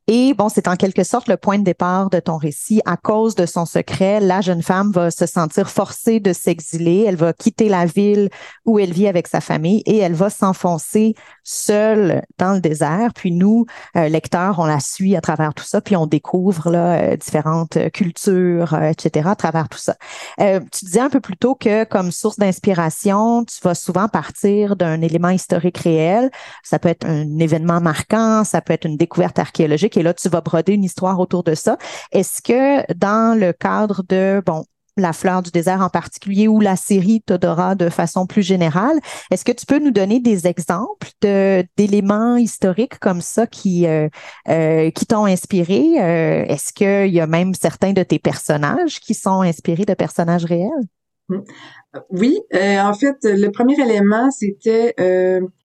[0.07, 2.81] et bon, c'est en quelque sorte le point de départ de ton récit.
[2.85, 7.03] À cause de son secret, la jeune femme va se sentir forcée de s'exiler.
[7.05, 8.29] Elle va quitter la ville
[8.65, 13.11] où elle vit avec sa famille et elle va s'enfoncer seule dans le désert.
[13.15, 13.65] Puis nous,
[13.97, 17.77] euh, lecteurs, on la suit à travers tout ça, puis on découvre là, euh, différentes
[17.91, 19.27] cultures, euh, etc.
[19.29, 19.95] à travers tout ça.
[20.37, 25.01] tu disais un peu plus tôt que comme source d'inspiration, tu vas souvent partir d'un
[25.01, 26.31] élément historique réel.
[26.63, 30.29] Ça peut être un événement marquant, ça peut être une découverte archéologique et là, tu
[30.29, 31.77] vas broder une histoire autour de ça.
[32.11, 34.63] Est-ce que dans le cadre de, bon,
[34.97, 38.99] la fleur du désert en particulier ou la série Todora de façon plus générale.
[39.31, 44.09] Est-ce que tu peux nous donner des exemples d'éléments historiques comme ça qui, euh,
[44.49, 46.01] euh, t'ont inspiré?
[46.01, 50.45] Euh, est-ce qu'il y a même certains de tes personnages qui sont inspirés de personnages
[50.45, 50.69] réels?
[51.29, 51.43] Hum.
[52.09, 54.93] Oui, en fait, le premier élément, c'était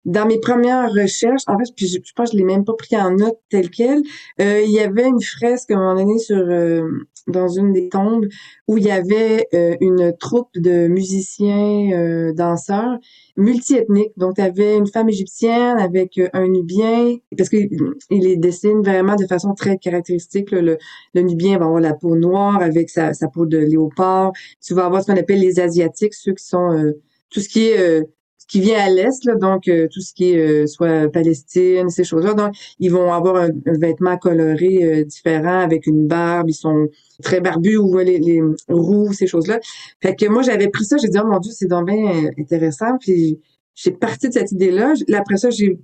[0.06, 2.96] dans mes premières recherches, en fait, puis je, pense que je l'ai même pas pris
[2.96, 4.02] en note tel quel,
[4.40, 6.88] euh, il y avait une fresque à un moment donné sur euh,
[7.26, 8.26] dans une des tombes
[8.68, 12.98] où il y avait euh, une troupe de musiciens danseurs
[13.36, 14.12] multiethniques.
[14.16, 17.68] Donc, tu avais une femme égyptienne avec un nubien, parce qu'il
[18.10, 20.52] les dessine vraiment de façon très caractéristique.
[20.52, 20.78] Le,
[21.14, 24.30] le nubien va avoir la peau noire avec sa, sa peau de léopard.
[24.64, 26.92] Tu vas avoir ce qu'on appelle les asiatiques, ceux qui sont
[27.28, 28.06] tout ce qui est
[28.48, 32.34] qui vient à l'est, donc euh, tout ce qui est euh, soit Palestine, ces choses-là.
[32.34, 36.48] Donc, ils vont avoir un, vêtement coloré euh, différent avec une barbe.
[36.48, 36.88] Ils sont
[37.22, 39.58] très barbus ou les, les roux, ces choses-là.
[40.00, 42.98] Fait que moi, j'avais pris ça, j'ai dit, oh mon Dieu, c'est donc bien intéressant.
[43.00, 43.40] Puis
[43.74, 44.94] j'ai parti de cette idée-là.
[45.14, 45.78] Après ça, j'ai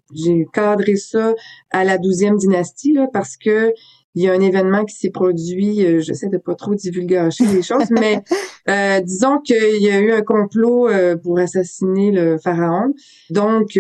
[0.53, 1.35] cadré ça
[1.71, 3.73] à la douzième dynastie, là, parce que
[4.15, 7.63] il y a un événement qui s'est produit, euh, j'essaie de pas trop divulguer les
[7.63, 8.21] choses, mais
[8.69, 12.93] euh, disons qu'il y a eu un complot euh, pour assassiner le pharaon.
[13.31, 13.79] Donc,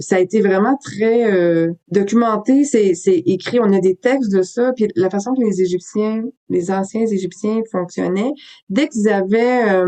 [0.00, 2.94] ça a été vraiment très documenté, c'est
[3.26, 7.06] écrit, on a des textes de ça, puis la façon que les Égyptiens, les anciens
[7.06, 8.32] Égyptiens fonctionnaient,
[8.68, 9.82] dès qu'ils avaient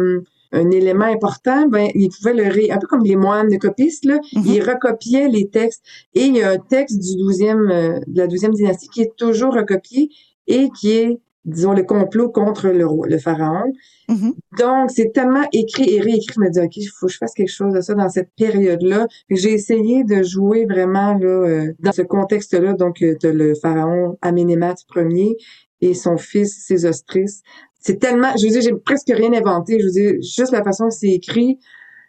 [0.52, 2.70] un élément important, ben, ils pouvaient le ré...
[2.70, 4.44] un peu comme les moines de copistes, là, mhm.
[4.46, 5.82] ils recopiaient les textes.
[6.14, 9.16] Et il y a un texte du 12e, euh, de la douzième dynastie qui est
[9.16, 10.10] toujours recopié
[10.46, 13.72] et qui est, disons, le complot contre le, le pharaon.
[14.08, 14.34] Mhm.
[14.58, 17.34] Donc, c'est tellement écrit et réécrit, je me dis, OK, il faut que je fasse
[17.34, 19.06] quelque chose de ça dans cette période-là.
[19.30, 22.74] J'ai essayé de jouer vraiment là, euh, dans ce contexte-là.
[22.74, 25.36] Donc, euh, tu le pharaon Amenemhat Ier
[25.80, 27.42] et son fils Sésostris
[27.86, 29.78] c'est tellement, je veux dire, j'ai presque rien inventé.
[29.78, 31.60] Je veux dire, juste la façon que c'est écrit,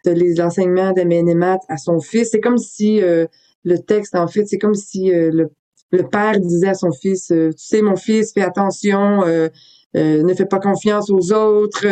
[0.06, 3.28] les enseignements d'Amenemat à son fils, c'est comme si euh,
[3.63, 5.50] le texte, en fait, c'est comme si euh, le,
[5.92, 9.24] le, père disait à son fils, euh, tu sais, mon fils, fais attention,
[9.94, 11.86] ne fais pas confiance aux autres,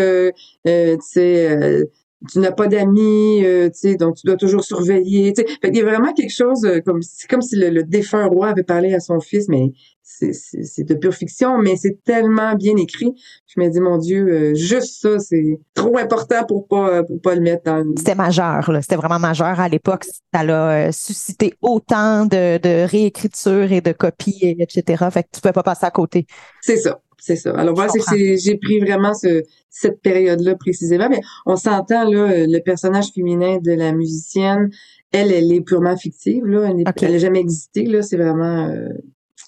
[0.65, 1.87] tu sais,
[2.31, 5.33] tu n'as pas d'amis, tu sais, donc tu dois toujours surveiller.
[5.33, 5.57] Tu sais.
[5.61, 8.63] Fait y a vraiment quelque chose comme c'est comme si le, le, défunt roi avait
[8.63, 9.71] parlé à son fils, mais
[10.05, 13.13] c'est de pure fiction, mais c'est tellement bien écrit.
[13.47, 17.35] Je me dis, mon Dieu, euh, juste ça, c'est trop important pour pas pour pas
[17.35, 17.83] le mettre dans.
[17.97, 18.81] C'était majeur, là.
[18.81, 20.03] C'était vraiment majeur à l'époque.
[20.05, 25.05] Ça a euh, suscité autant de, de réécriture et de copies, etc.
[25.11, 26.27] Fait que tu pouvais pas passer à côté.
[26.61, 26.99] C'est ça.
[27.17, 27.51] C'est ça.
[27.51, 33.11] Alors voilà, j'ai pris vraiment ce, cette période-là précisément, mais on s'entend là, le personnage
[33.13, 34.69] féminin de la musicienne,
[35.11, 38.89] elle, elle est purement fictive là, elle n'a jamais existé là, c'est vraiment euh,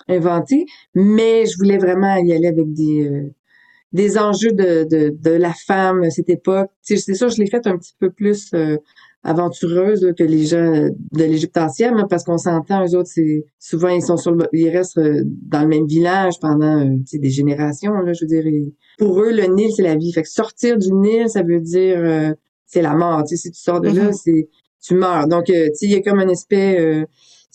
[0.08, 3.34] inventé, mais je voulais vraiment y aller avec des euh,
[3.94, 6.70] des enjeux de, de, de, la femme à cette époque.
[6.82, 8.78] C'est sûr, je l'ai fait un petit peu plus euh,
[9.24, 14.02] aventureuse que les gens de l'Égypte ancienne, parce qu'on s'entend, eux autres, c'est souvent ils
[14.02, 17.94] sont sur le, ils restent euh, dans le même village pendant des générations.
[17.94, 18.44] Là, je veux dire,
[18.98, 20.14] pour eux, le Nil c'est la vie.
[20.14, 22.34] Fait que sortir du Nil, ça veut dire
[22.66, 23.24] c'est la mort.
[23.24, 24.22] Tu sais, si tu sors de là, mm-hmm.
[24.24, 24.50] c'est
[24.82, 25.28] tu meurs.
[25.28, 27.06] Donc, tu sais, il y a comme un aspect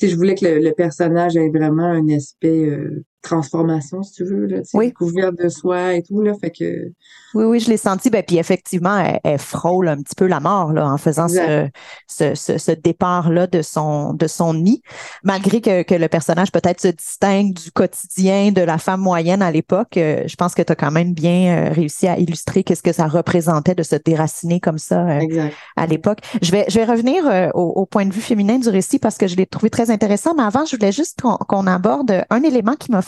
[0.03, 4.47] si je voulais que le, personnage ait vraiment un aspect euh, transformation, si tu veux,
[4.47, 4.93] là, oui.
[5.01, 6.93] de soi et tout, là, fait que...
[7.35, 10.73] Oui, oui, je l'ai senti, ben, puis effectivement, elle, frôle un petit peu la mort,
[10.73, 11.69] là, en faisant ce,
[12.07, 14.83] ce, ce, départ-là de son, de son nid,
[15.23, 19.51] malgré que, que le personnage peut-être se distingue du quotidien de la femme moyenne à
[19.51, 22.83] l'époque, euh, je pense que tu as quand même bien euh, réussi à illustrer qu'est-ce
[22.83, 26.19] que ça représentait de se déraciner comme ça euh, à l'époque.
[26.43, 29.27] Je vais, je vais revenir au, au, point de vue féminin du récit parce que
[29.27, 32.91] je l'ai trouvé très intéressant, mais avant, je voulais juste qu'on aborde un élément qui
[32.91, 33.03] m'a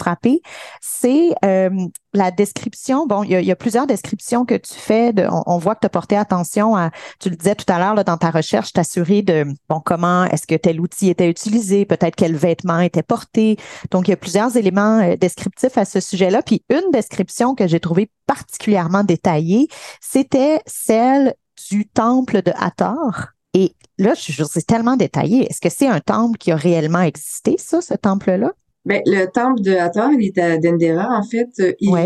[0.80, 1.70] c'est euh,
[2.12, 3.06] la description.
[3.06, 5.12] Bon, il y, a, plusieurs descriptions que tu fais.
[5.46, 6.90] On, voit que tu as porté attention à,
[7.20, 10.54] tu le disais tout à l'heure dans ta recherche, t'assurer de bon comment est-ce que
[10.54, 13.56] tel outil était utilisé, peut-être quel vêtement était porté.
[13.90, 16.42] Donc, il y a plusieurs éléments euh, descriptifs à ce sujet-là.
[16.42, 19.68] Puis une description que j'ai trouvée particulièrement détaillée,
[20.00, 21.34] c'était celle
[21.70, 23.34] du temple de Hathor.
[23.54, 25.46] Et là, je, c'est tellement détaillé.
[25.48, 28.52] Est-ce que c'est un temple qui a réellement existé, ça, ce temple-là?
[28.84, 31.48] Ben, le temple de Hathor, il est à Dendera, en fait.
[31.80, 31.96] Il,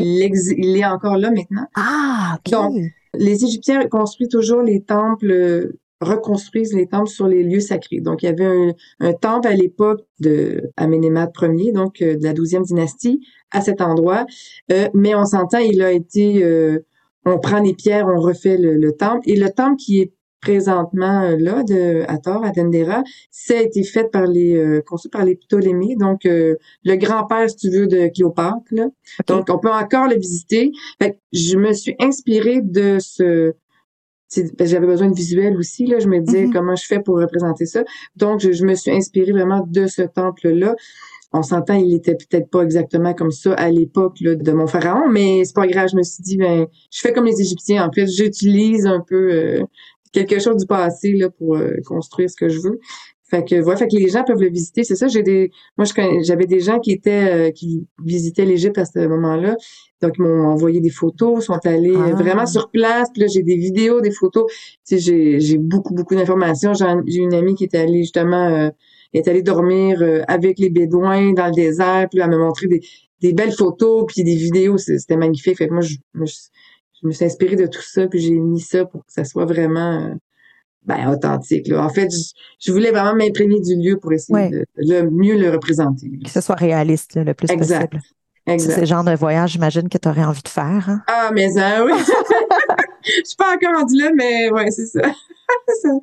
[0.58, 1.66] il est encore là maintenant.
[1.74, 2.52] Ah, OK.
[2.52, 2.74] Donc,
[3.14, 8.00] les Égyptiens construisent toujours les temples, reconstruisent les temples sur les lieux sacrés.
[8.00, 12.32] Donc, il y avait un, temple à l'époque de Amenemhat Ier, donc euh, de la
[12.32, 14.26] douzième dynastie, à cet endroit.
[14.70, 16.42] Euh, mais on s'entend, il a été...
[16.44, 16.84] Euh,
[17.24, 19.28] on prend les pierres, on refait le, temple.
[19.28, 23.83] Et le temple qui est présentement euh, là de Hathor à Dendera, ça a été
[23.83, 27.87] fait par les euh, conçu par les Ptolémées, donc euh, le grand-père si tu veux
[27.87, 28.87] de Cléopâtre là.
[29.27, 30.70] Donc on peut encore le visiter.
[31.01, 33.55] Fait je me suis inspirée de ce
[34.31, 36.53] j'avais besoin de visuel aussi là, je me disais mm-hmm.
[36.53, 37.83] comment je fais pour représenter ça.
[38.16, 40.74] Donc je, je me suis inspirée vraiment de ce temple là.
[41.33, 45.44] On s'entend, il était peut-être pas exactement comme ça à l'époque de mon pharaon, mais
[45.44, 45.88] c'est pas grave.
[45.92, 47.87] Je me suis dit, ben, je fais comme les Égyptiens.
[47.87, 49.62] En fait, j'utilise un peu
[50.12, 52.78] quelque chose du passé là pour euh, construire ce que je veux.
[53.30, 54.84] Fait que voilà, fait que les gens peuvent le visiter.
[54.84, 55.86] C'est ça, j'ai des moi
[56.22, 59.54] j'avais des gens qui étaient euh, qui visitaient l'Égypte à ce moment-là.
[60.00, 62.46] Donc ils m'ont envoyé des photos, sont allés euh, vraiment ah.
[62.46, 63.08] sur place.
[63.12, 64.50] Puis là j'ai des vidéos, des photos.
[64.86, 66.72] Tu sais, j'ai j'ai beaucoup beaucoup d'informations.
[66.72, 68.70] J'ai une amie qui était allée justement
[69.14, 72.08] est allée dormir avec les Bédouins dans le désert.
[72.10, 72.80] Puis elle m'a montré des
[73.20, 74.78] des belles photos puis des vidéos.
[74.78, 75.58] C'était magnifique.
[75.58, 76.32] Fait que moi je, je
[77.02, 79.44] je me suis inspirée de tout ça, puis j'ai mis ça pour que ça soit
[79.44, 80.14] vraiment euh,
[80.84, 81.68] ben, authentique.
[81.68, 81.84] Là.
[81.84, 82.08] En fait,
[82.61, 86.11] je, voulais vraiment m'imprégner du lieu pour essayer de, le mieux le représenter.
[86.24, 88.00] Que ce soit réaliste le plus possible.
[88.46, 88.74] Exact.
[88.74, 90.88] C'est le genre de voyage, j'imagine, que tu aurais envie de faire.
[90.88, 91.02] Hein?
[91.06, 91.92] Ah, mais ça, oui.
[93.16, 95.00] je suis pas encore rendue là, mais ouais, c'est ça.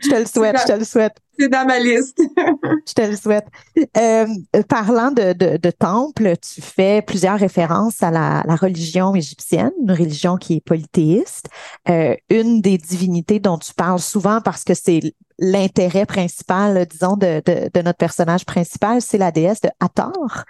[0.03, 1.17] je te le souhaite, je te le souhaite.
[1.37, 2.17] C'est dans ma liste.
[2.87, 3.45] je te le souhaite.
[3.97, 4.25] Euh,
[4.69, 9.91] parlant de, de, de, temple, tu fais plusieurs références à la, la, religion égyptienne, une
[9.91, 11.47] religion qui est polythéiste.
[11.89, 17.41] Euh, une des divinités dont tu parles souvent parce que c'est l'intérêt principal, disons, de,
[17.45, 20.43] de, de, notre personnage principal, c'est la déesse de Hathor,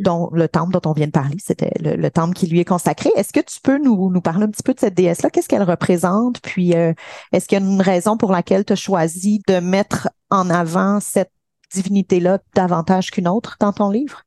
[0.00, 3.10] dont le temple dont on vient de parler, c'était le, temple qui lui est consacré.
[3.16, 5.30] Est-ce que tu peux nous, nous parler un petit peu de cette déesse-là?
[5.30, 6.40] Qu'est-ce qu'elle représente?
[6.40, 6.92] Puis, euh,
[7.32, 11.00] est-ce qu'il y a une raison pour laquelle tu as choisi de mettre en avant
[11.00, 11.32] cette
[11.72, 14.24] divinité-là davantage qu'une autre dans ton livre?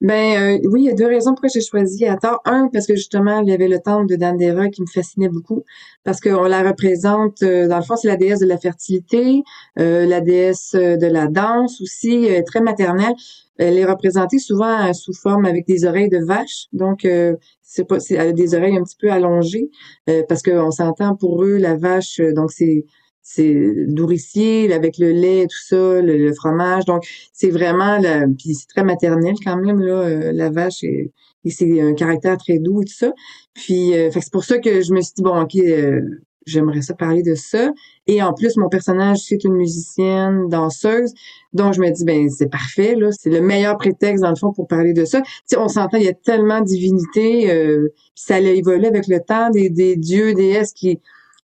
[0.00, 2.40] Ben euh, oui, il y a deux raisons pourquoi j'ai choisi Hathor.
[2.44, 5.64] Un, parce que justement, il y avait le temple de Dandera qui me fascinait beaucoup,
[6.04, 9.42] parce qu'on la représente, euh, dans le fond, c'est la déesse de la fertilité,
[9.78, 13.14] euh, la déesse de la danse aussi, très maternelle.
[13.58, 17.06] Elle est représentée souvent sous forme avec des oreilles de vache, donc
[17.62, 19.70] c'est pas, c'est des oreilles un petit peu allongées,
[20.28, 22.84] parce qu'on s'entend pour eux la vache, donc c'est
[23.28, 26.84] c'est nourricier avec le lait tout ça le, fromage.
[26.84, 28.00] Donc c'est vraiment
[28.38, 31.10] puis c'est très maternel quand même là euh, la vache et,
[31.48, 33.12] c'est un caractère très doux et tout ça.
[33.54, 36.00] Puis euh, c'est pour ça que je me suis dit bon ok euh,
[36.46, 37.72] j'aimerais ça parler de ça.
[38.06, 41.12] Et en plus mon personnage c'est une musicienne danseuse.
[41.52, 43.10] Donc je me dis ben c'est parfait là.
[43.10, 45.20] C'est le meilleur prétexte dans le fond pour parler de ça.
[45.20, 47.48] Tu sais on s'entend il y a tellement de divinités
[48.14, 51.00] puis ça a évolué avec le temps des, des dieux déesses qui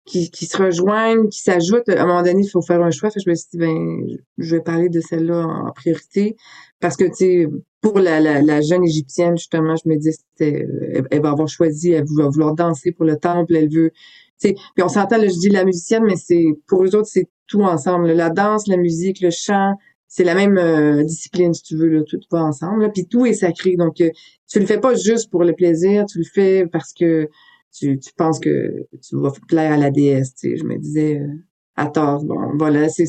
[0.08, 1.90] qui, qui se rejoignent, qui s'ajoutent.
[1.90, 3.12] À un moment donné, il faut faire un choix.
[3.12, 6.38] Fait je me suis dit, ben, je vais parler de celle-là en priorité.
[6.80, 7.48] Parce que, tu sais,
[7.82, 12.06] pour la, la, la, jeune égyptienne, justement, je me dis, elle, va avoir choisi, elle
[12.16, 13.92] va vouloir danser pour le temple, elle veut,
[14.40, 17.28] tu sais, puis on s'entend, je dis la musicienne, mais c'est, pour eux autres, c'est
[17.48, 18.12] tout ensemble.
[18.12, 19.74] La danse, la musique, le chant,
[20.08, 22.92] c'est la même euh, discipline, si tu veux, là, tout va ensemble.
[22.94, 23.76] Puis tout est sacré.
[23.76, 24.10] Donc, euh,
[24.48, 27.28] tu le fais pas juste pour le plaisir, tu le fais parce que
[27.74, 30.36] tu, tu penses que tu vas plaire à la déesse.
[30.36, 30.58] Tu sais.
[30.58, 31.28] Je me disais euh,
[31.76, 32.24] à tort.
[32.24, 33.08] Bon, voilà, c'est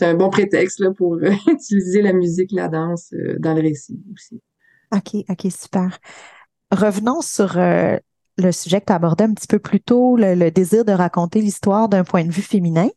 [0.00, 4.00] un bon prétexte là, pour euh, utiliser la musique, la danse euh, dans le récit
[4.12, 4.40] aussi.
[4.94, 5.98] OK, OK, super.
[6.70, 10.92] Revenons sur le sujet que tu abordais un petit peu plus tôt, le, désir de
[10.92, 12.88] raconter l'histoire d'un point de vue féminin.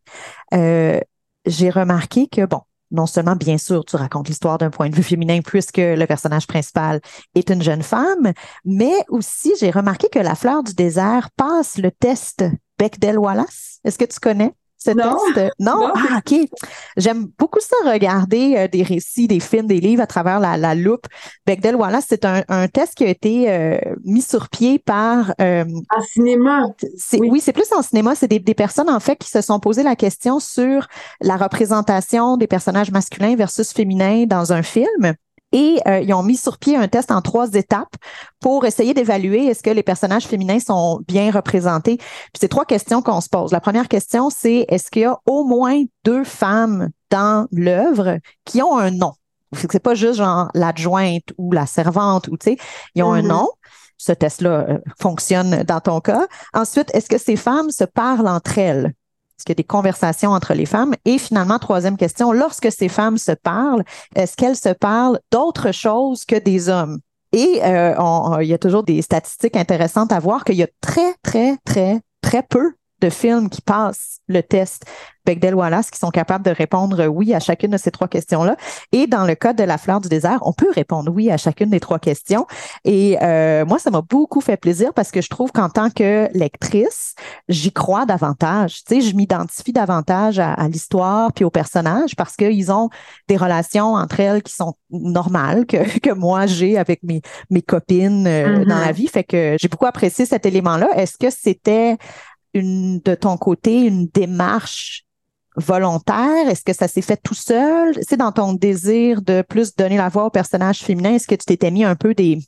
[0.52, 2.62] J'ai remarqué que, bon,
[2.92, 6.48] non seulement, bien sûr, tu racontes l'histoire d'un point de vue féminin puisque le personnage
[6.48, 7.02] principal
[7.36, 8.34] est une jeune femme,
[8.66, 12.44] mais aussi j'ai remarqué que La fleur du désert passe le test
[12.80, 13.80] Bechdel-Wallace.
[13.84, 14.54] Est-ce que tu connais?
[14.96, 15.18] Non.
[15.60, 15.92] Non?
[15.96, 16.48] Ah, OK.
[16.98, 20.76] J'aime beaucoup ça, regarder euh, des récits, des films, des livres à travers la, la
[20.76, 21.08] loupe.
[21.46, 25.34] Bechdel Wallace, c'est un, un, test qui a été euh, mis sur pied par...
[25.42, 26.68] Euh, en cinéma.
[27.14, 28.16] Oui, oui c'est plus en cinéma.
[28.16, 30.88] C'est des, des, personnes, en fait, qui se sont posé la question sur
[31.22, 35.16] la représentation des personnages masculins versus féminins dans un film.
[35.54, 37.96] Et euh, ils ont mis sur pied un test en trois étapes
[38.42, 41.98] pour essayer d'évaluer est-ce que les personnages féminins sont bien représentés.
[41.98, 43.52] Puis c'est trois questions qu'on se pose.
[43.52, 48.62] La première question, c'est est-ce qu'il y a au moins deux femmes dans l'œuvre qui
[48.62, 49.14] ont un nom?
[49.54, 52.58] C'est pas juste genre l'adjointe ou la servante ou tu sais,
[52.96, 53.28] ils ont un mm-hmm.
[53.28, 53.50] nom.
[53.98, 56.28] Ce test-là euh, fonctionne dans ton cas.
[56.54, 58.94] Ensuite, est-ce que ces femmes se parlent entre elles?
[59.38, 60.96] Est-ce qu'il y a des conversations entre les femmes?
[61.06, 63.84] Et finalement, troisième question, lorsque ces femmes se parlent,
[64.16, 67.00] est-ce qu'elles se parlent d'autre chose que des hommes?
[67.34, 71.14] Et euh, il y a toujours des statistiques intéressantes à voir qu'il y a très,
[71.22, 74.86] très, très, très peu de films qui passent le test
[75.28, 78.56] Bechdel Wallace qui sont capables de répondre oui à chacune de ces trois questions-là.
[78.94, 81.70] Et dans le cas de la fleur du désert, on peut répondre oui à chacune
[81.70, 82.48] des trois questions.
[82.86, 86.30] Et euh, moi, ça m'a beaucoup fait plaisir parce que je trouve qu'en tant que
[86.34, 87.14] lectrice,
[87.50, 88.86] j'y crois davantage.
[88.86, 92.90] Tu sais, je m'identifie davantage à, l'histoire puis aux personnages parce qu'ils ont
[93.28, 98.28] des relations entre elles qui sont normales que, que moi j'ai avec mes, mes copines
[98.28, 98.94] euh, dans la mm-hmm.
[98.94, 99.08] vie.
[99.08, 100.88] Fait que j'ai beaucoup apprécié cet élément-là.
[100.96, 101.98] Est-ce que c'était
[102.54, 105.06] une, de ton côté une démarche
[105.56, 106.48] volontaire?
[106.50, 107.98] Est-ce que ça s'est fait tout seul?
[108.08, 111.46] C'est dans ton désir de plus donner la voix aux personnages féminins, est-ce que tu
[111.46, 112.40] t'étais mis un peu des,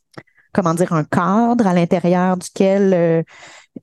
[0.54, 3.24] comment dire, un cadre à l'intérieur duquel euh,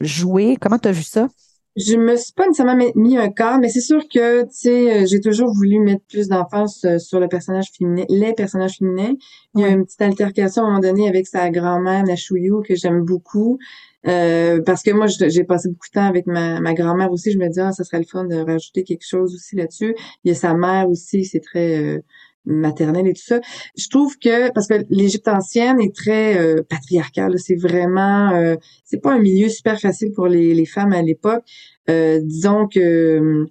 [0.00, 0.56] jouer?
[0.60, 1.28] Comment tu as vu ça?
[1.76, 5.06] Je me suis pas nécessairement mis un cadre, mais c'est sûr que, tu sais, euh,
[5.06, 9.12] j'ai toujours voulu mettre plus d'enfance euh, sur le personnage féminin, les personnages féminins.
[9.54, 12.74] Il y a une petite altercation à un moment donné avec sa grand-mère, Nashuyu, que
[12.74, 13.58] j'aime beaucoup.
[14.06, 17.32] Euh, parce que moi, j'ai passé beaucoup de temps avec ma, ma grand-mère aussi.
[17.32, 19.94] Je me dis, ah, ça serait le fun de rajouter quelque chose aussi là-dessus.
[20.24, 22.00] Il y a sa mère aussi, c'est très euh,
[22.44, 23.40] maternel et tout ça.
[23.76, 28.54] Je trouve que, parce que l'Égypte ancienne est très euh, patriarcale, c'est vraiment, euh,
[28.84, 31.44] c'est pas un milieu super facile pour les, les femmes à l'époque.
[31.88, 33.46] disons que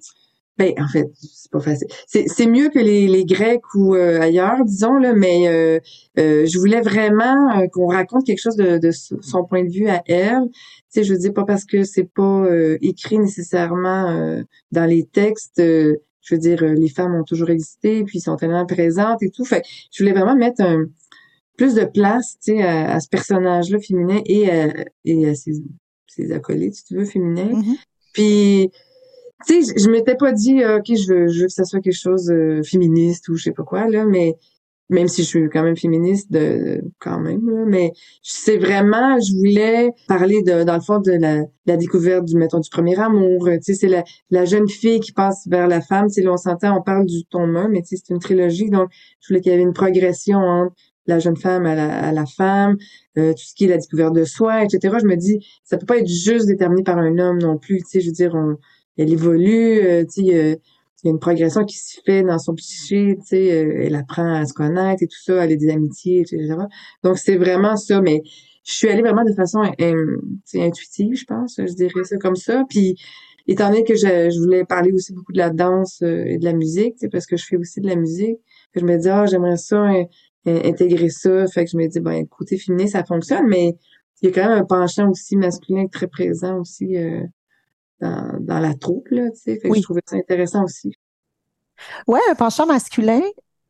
[0.58, 1.86] ben, en fait, c'est pas facile.
[2.06, 5.80] C'est mieux que les, les Grecs ou euh, ailleurs, disons, là, mais euh,
[6.18, 10.02] euh, je voulais vraiment qu'on raconte quelque chose de, de, son point de vue à
[10.06, 10.48] elle.
[10.50, 10.54] Tu
[10.88, 12.46] sais, je veux dire, pas parce que c'est pas
[12.80, 14.42] écrit nécessairement
[14.72, 15.58] dans les textes.
[15.58, 15.98] je
[16.30, 19.44] veux dire, les femmes ont toujours existé, puis sont tellement présentes et tout.
[19.44, 20.86] Fait je voulais vraiment mettre un,
[21.58, 24.72] plus de place, tu sais, à, ce personnage-là féminin et à,
[25.04, 25.52] et à ses,
[26.06, 27.60] ses acolytes, si tu veux, féminins.
[27.60, 27.76] Mm-hmm.
[28.14, 28.70] Puis
[29.46, 31.80] tu sais, je, m'étais pas dit, euh, OK, je veux, je veux que ça soit
[31.80, 34.36] quelque chose de féministe ou je sais pas quoi, là, mais
[34.88, 39.34] même si je suis quand même féministe de quand même là, mais c'est vraiment je
[39.36, 43.48] voulais parler de dans le fond de la, la découverte du mettons du premier amour.
[43.48, 46.06] Tu sais c'est la, la jeune fille qui passe vers la femme.
[46.08, 48.70] Tu sais on s'entend on parle du tome 1 mais tu sais c'est une trilogie
[48.70, 48.88] donc
[49.20, 50.74] je voulais qu'il y avait une progression entre
[51.06, 52.76] la jeune femme à la, à la femme
[53.16, 55.86] euh, tout ce qui est la découverte de soi etc je me dis ça peut
[55.86, 58.56] pas être juste déterminé par un homme non plus tu sais je veux dire on
[58.96, 62.54] elle évolue, euh, tu sais, il y a une progression qui se fait dans son
[62.54, 65.70] psyché, tu sais, euh, elle apprend à se connaître et tout ça, elle a des
[65.70, 66.54] amitiés, etc.
[67.02, 68.22] Donc c'est vraiment ça, mais
[68.64, 69.60] je suis allée vraiment de façon
[70.54, 72.64] intuitive, je pense, je dirais ça comme ça.
[72.68, 72.96] Puis
[73.46, 76.44] étant donné que je, je voulais parler aussi beaucoup de la danse euh, et de
[76.44, 78.38] la musique, parce que je fais aussi de la musique,
[78.74, 79.84] je me dis ah j'aimerais ça
[80.46, 83.76] intégrer ça, fait que je me dis ben côté féminin ça fonctionne, mais
[84.22, 86.96] il y a quand même un penchant aussi masculin très présent aussi
[88.00, 89.58] dans, dans la troupe, là, tu sais.
[89.60, 90.92] Fait que je trouvais ça intéressant aussi.
[92.06, 93.20] Ouais, un penchant masculin,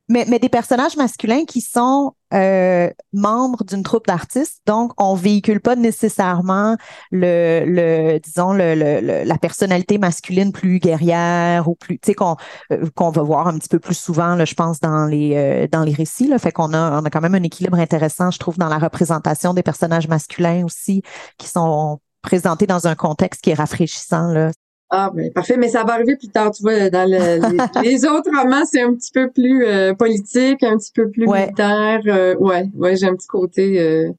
[0.09, 5.61] mais, mais des personnages masculins qui sont euh, membres d'une troupe d'artistes, donc on véhicule
[5.61, 6.77] pas nécessairement
[7.11, 12.37] le, le disons le, le, la personnalité masculine plus guerrière ou plus, tu sais qu'on
[12.71, 15.67] euh, qu'on va voir un petit peu plus souvent, là, je pense dans les euh,
[15.71, 16.29] dans les récits.
[16.29, 18.79] Là, fait qu'on a on a quand même un équilibre intéressant, je trouve, dans la
[18.79, 21.03] représentation des personnages masculins aussi
[21.39, 24.29] qui sont présenté dans un contexte qui est rafraîchissant.
[24.33, 24.51] Là.
[24.91, 25.57] Ah, ben, parfait.
[25.57, 28.95] Mais ça va arriver plus tard, tu vois, dans le, les, autres romans, c'est un
[28.95, 32.03] petit peu plus euh, politique, un petit peu plus militaire.
[32.07, 33.81] Euh, ouais, ouais, j'ai un petit côté.
[33.81, 34.11] Euh,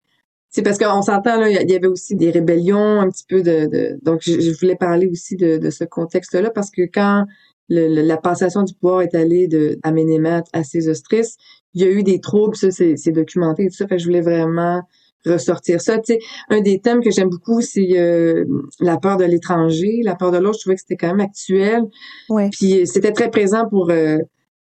[0.50, 3.98] c'est parce qu'on s'entend là, il y avait aussi des rébellions, un petit peu de.
[4.02, 7.26] donc, je, voulais parler aussi de, de ce contexte-là parce que quand
[7.70, 11.36] le, la passation du pouvoir est allée de Aménémat à Sésostris,
[11.74, 13.88] il y a eu des troubles, ça c'est documenté et tout ça.
[13.88, 14.82] Fait que je voulais vraiment
[15.26, 15.98] ressortir ça.
[16.00, 18.46] Tu sais, un des thèmes que j'aime beaucoup, c'est euh,
[18.80, 20.58] la peur de l'étranger, la peur de l'autre.
[20.58, 21.84] Je trouvais que c'était quand même actuel.
[22.30, 22.50] Ouais.
[22.52, 24.18] Puis c'était très présent pour euh,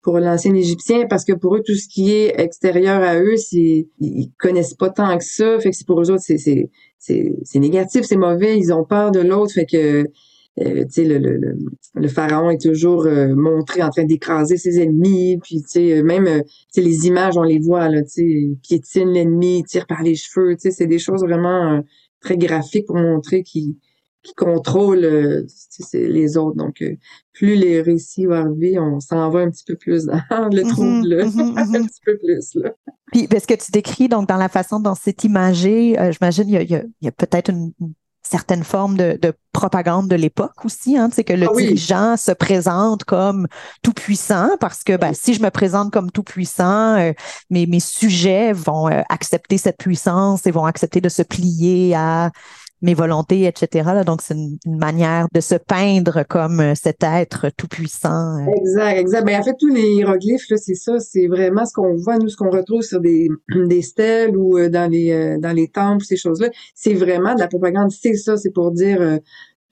[0.03, 3.89] pour l'ancien égyptien parce que pour eux tout ce qui est extérieur à eux, c'est
[3.99, 5.59] ils connaissent pas tant que ça.
[5.59, 6.71] Fait que c'est pour eux autres c'est c'est
[7.43, 8.59] c'est négatif, c'est mauvais.
[8.59, 9.53] Ils ont peur de l'autre.
[9.53, 10.07] Fait que
[10.61, 11.57] euh, le, le,
[11.95, 16.41] le, pharaon est toujours euh, montré en train d'écraser ses ennemis, puis euh, même euh,
[16.77, 20.99] les images, on les voit, là, il piétine l'ennemi, tire par les cheveux, c'est des
[20.99, 21.83] choses vraiment
[22.21, 23.75] très graphiques pour montrer qu'il
[24.27, 25.47] qui contrôle euh,
[25.93, 26.57] les autres.
[26.57, 26.97] Donc, euh,
[27.33, 30.69] plus les récits vont arriver, on s'en va un petit peu plus dans le mm-hmm,
[30.69, 31.87] trouble, mm-hmm, un mm-hmm.
[31.87, 32.55] petit peu plus.
[32.57, 32.73] Là.
[33.13, 36.55] Puis, parce que tu décris donc dans la façon dont c'est imagé, euh, j'imagine il
[36.55, 37.73] y a, y a, peut-être une,
[38.29, 42.33] certaine forme de, de propagande de l'époque aussi, hein, c'est que le ah dirigeant se
[42.33, 43.47] présente comme
[43.83, 47.13] tout puissant parce que ben, si je me présente comme tout puissant,
[47.51, 52.31] mes, mes sujets vont accepter cette puissance et vont accepter de se plier à
[52.83, 54.03] mes volontés, etc.
[54.05, 58.39] Donc, c'est une, manière de se peindre comme euh, cet être tout-puissant.
[58.39, 58.53] Euh.
[58.57, 59.27] Exact, exact.
[59.27, 60.99] Ben, en fait, tous les hiéroglyphes, c'est ça.
[60.99, 63.29] C'est vraiment ce qu'on voit, nous, ce qu'on retrouve sur des,
[63.83, 66.51] stèles ou euh, dans les dans les temples, ces choses-là.
[66.75, 67.91] C'est vraiment de la propagande.
[67.91, 69.19] C'est ça, c'est pour dire...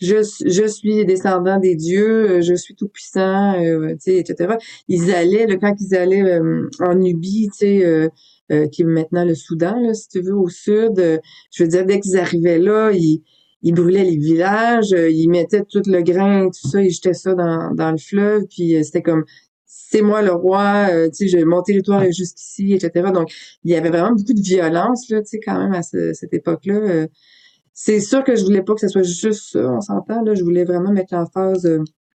[0.00, 3.55] je, je suis descendant des dieux, je suis tout puissant,
[4.07, 4.55] etc.
[4.88, 6.40] Ils allaient, le quand ils allaient
[6.80, 8.11] en Nubie, tu sais,
[8.53, 10.99] euh, qui est maintenant le Soudan, là, si tu veux, au sud.
[10.99, 11.18] Euh,
[11.51, 13.22] je veux dire, dès qu'ils arrivaient là, ils,
[13.62, 17.34] ils brûlaient les villages, euh, ils mettaient tout le grain, tout ça, ils jetaient ça
[17.34, 19.24] dans, dans le fleuve, puis c'était comme
[19.64, 23.11] c'est moi le roi, tu sais, monté le toit jusqu'ici, etc.
[23.12, 23.32] Donc,
[23.64, 27.07] il y avait vraiment beaucoup de violence, là, tu sais, quand même, à cette époque-là.
[27.72, 30.34] c'est sûr que je voulais pas que ce soit juste ça, on s'entend, là.
[30.34, 31.68] Je voulais vraiment mettre l'emphase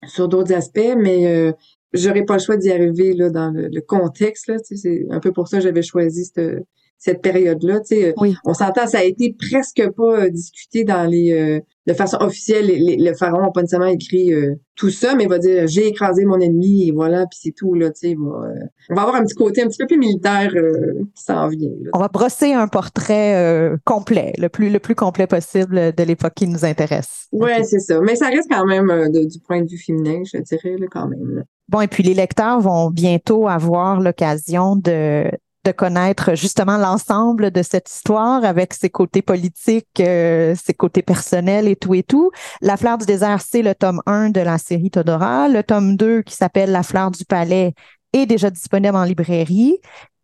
[0.08, 1.54] sur d'autres aspects, mais
[1.94, 4.58] j'aurais pas le choix d'y arriver là dans le, contexte là.
[4.64, 6.64] C'est un peu pour ça que j'avais choisi cette,
[7.00, 7.80] cette période-là.
[8.18, 8.36] Oui.
[8.46, 12.68] On s'entend, ça a été presque pas euh, discuté dans les euh, de façon officielle.
[12.70, 16.26] le pharaon n'a pas nécessairement écrit euh, tout ça, mais il va dire j'ai écrasé
[16.26, 17.90] mon ennemi et voilà, puis c'est tout là.
[17.90, 21.72] Tu on va avoir un petit côté un petit peu plus militaire qui s'en vient.
[21.94, 26.48] On va brosser un portrait complet, le plus le plus complet possible de l'époque qui
[26.48, 27.28] nous intéresse.
[27.32, 28.02] Ouais, c'est ça.
[28.02, 31.46] Mais ça reste quand même du point de vue féminin, je dirais là, quand même.
[31.70, 35.30] Bon, et puis les lecteurs vont bientôt avoir l'occasion de
[35.66, 41.68] de connaître justement l'ensemble de cette histoire avec ses côtés politiques, euh, ses côtés personnels
[41.68, 42.32] et tout et tout.
[42.62, 45.50] La fleur du désert, c'est le tome 1 de la série Todora.
[45.50, 47.74] Le tome 2 qui s'appelle La fleur du palais
[48.14, 49.78] est déjà disponible en librairie.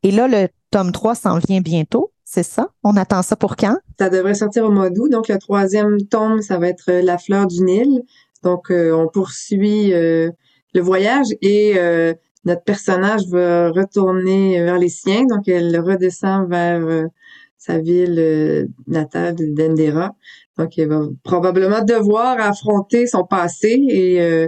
[0.03, 2.11] Et là, le tome 3 s'en vient bientôt.
[2.23, 2.69] C'est ça?
[2.83, 3.77] On attend ça pour quand?
[3.99, 5.09] Ça devrait sortir au mois d'août.
[5.09, 8.01] Donc, le troisième tome, ça va être La fleur du Nil.
[8.41, 10.31] Donc, euh, on poursuit euh,
[10.75, 11.79] le voyage et
[12.45, 17.07] notre personnage va retourner vers les siens, donc elle redescend vers euh,
[17.57, 20.15] sa ville euh, natale d'Endera.
[20.57, 24.47] Donc, elle va probablement devoir affronter son passé et euh,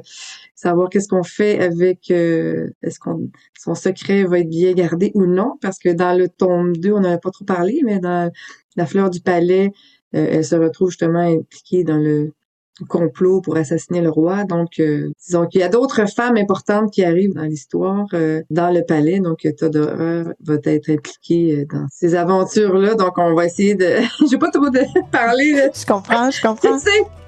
[0.55, 5.57] savoir qu'est-ce qu'on fait avec est-ce qu'on son secret va être bien gardé ou non,
[5.61, 8.31] parce que dans le tome 2, on n'en a pas trop parlé, mais dans
[8.77, 9.71] la fleur du palais,
[10.13, 12.31] elle se retrouve justement impliquée dans le
[12.85, 14.43] complot pour assassiner le roi.
[14.43, 18.73] Donc, euh, disons qu'il y a d'autres femmes importantes qui arrivent dans l'histoire, euh, dans
[18.73, 19.19] le palais.
[19.19, 22.95] Donc, Todora va être impliquée euh, dans ces aventures-là.
[22.95, 23.85] Donc, on va essayer de...
[24.19, 25.69] je vais pas trop de parler.
[25.73, 26.77] Je comprends, je comprends.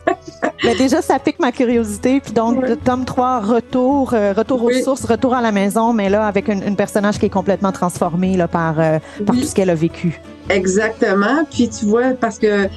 [0.63, 2.19] Mais déjà, ça pique ma curiosité.
[2.19, 6.47] Puis donc, tome 3, retour, retour aux sources, retour à la maison, mais là, avec
[6.47, 10.19] une, personnage qui est complètement transformée là, par, par tout ce qu'elle a vécu.
[10.49, 11.45] Exactement.
[11.51, 12.67] Puis tu vois, parce que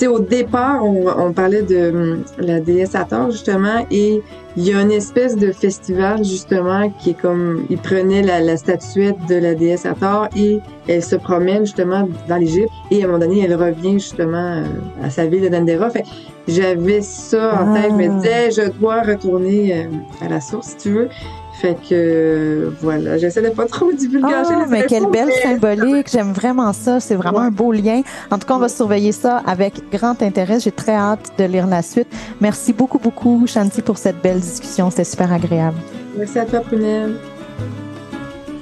[0.00, 4.22] sais, au départ, on, parlait de hum, la déesse Hathor, justement, et
[4.56, 9.16] il y a une espèce de festival, justement, qui est comme, il prenait la, statuette
[9.28, 12.70] de la déesse Hathor et elle se promène, justement, dans l'Égypte.
[12.90, 14.64] Et à un moment donné, elle revient, justement, euh,
[15.02, 15.90] à sa ville de Dendera.
[15.90, 16.04] Fait
[16.48, 17.90] j'avais ça en tête.
[17.90, 18.14] Je me ah.
[18.20, 21.08] disais, je dois retourner euh, à la source, si tu veux.
[21.60, 24.28] Fait que voilà, j'essaie de pas trop divulguer.
[24.28, 28.02] Oh, mais quelle belle symbolique, j'aime vraiment ça, c'est vraiment un beau lien.
[28.30, 30.60] En tout cas, on va surveiller ça avec grand intérêt.
[30.60, 32.08] J'ai très hâte de lire la suite.
[32.40, 34.90] Merci beaucoup, beaucoup, Shanti, pour cette belle discussion.
[34.90, 35.78] C'était super agréable.
[36.18, 37.16] Merci à toi, Prunelle.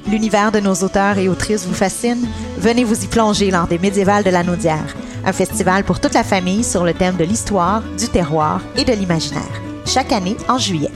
[0.09, 2.27] L'univers de nos auteurs et autrices vous fascine?
[2.59, 6.23] Venez vous y plonger lors des Médiévales de la Naudière, un festival pour toute la
[6.23, 9.43] famille sur le thème de l'histoire, du terroir et de l'imaginaire,
[9.87, 10.91] chaque année en juillet.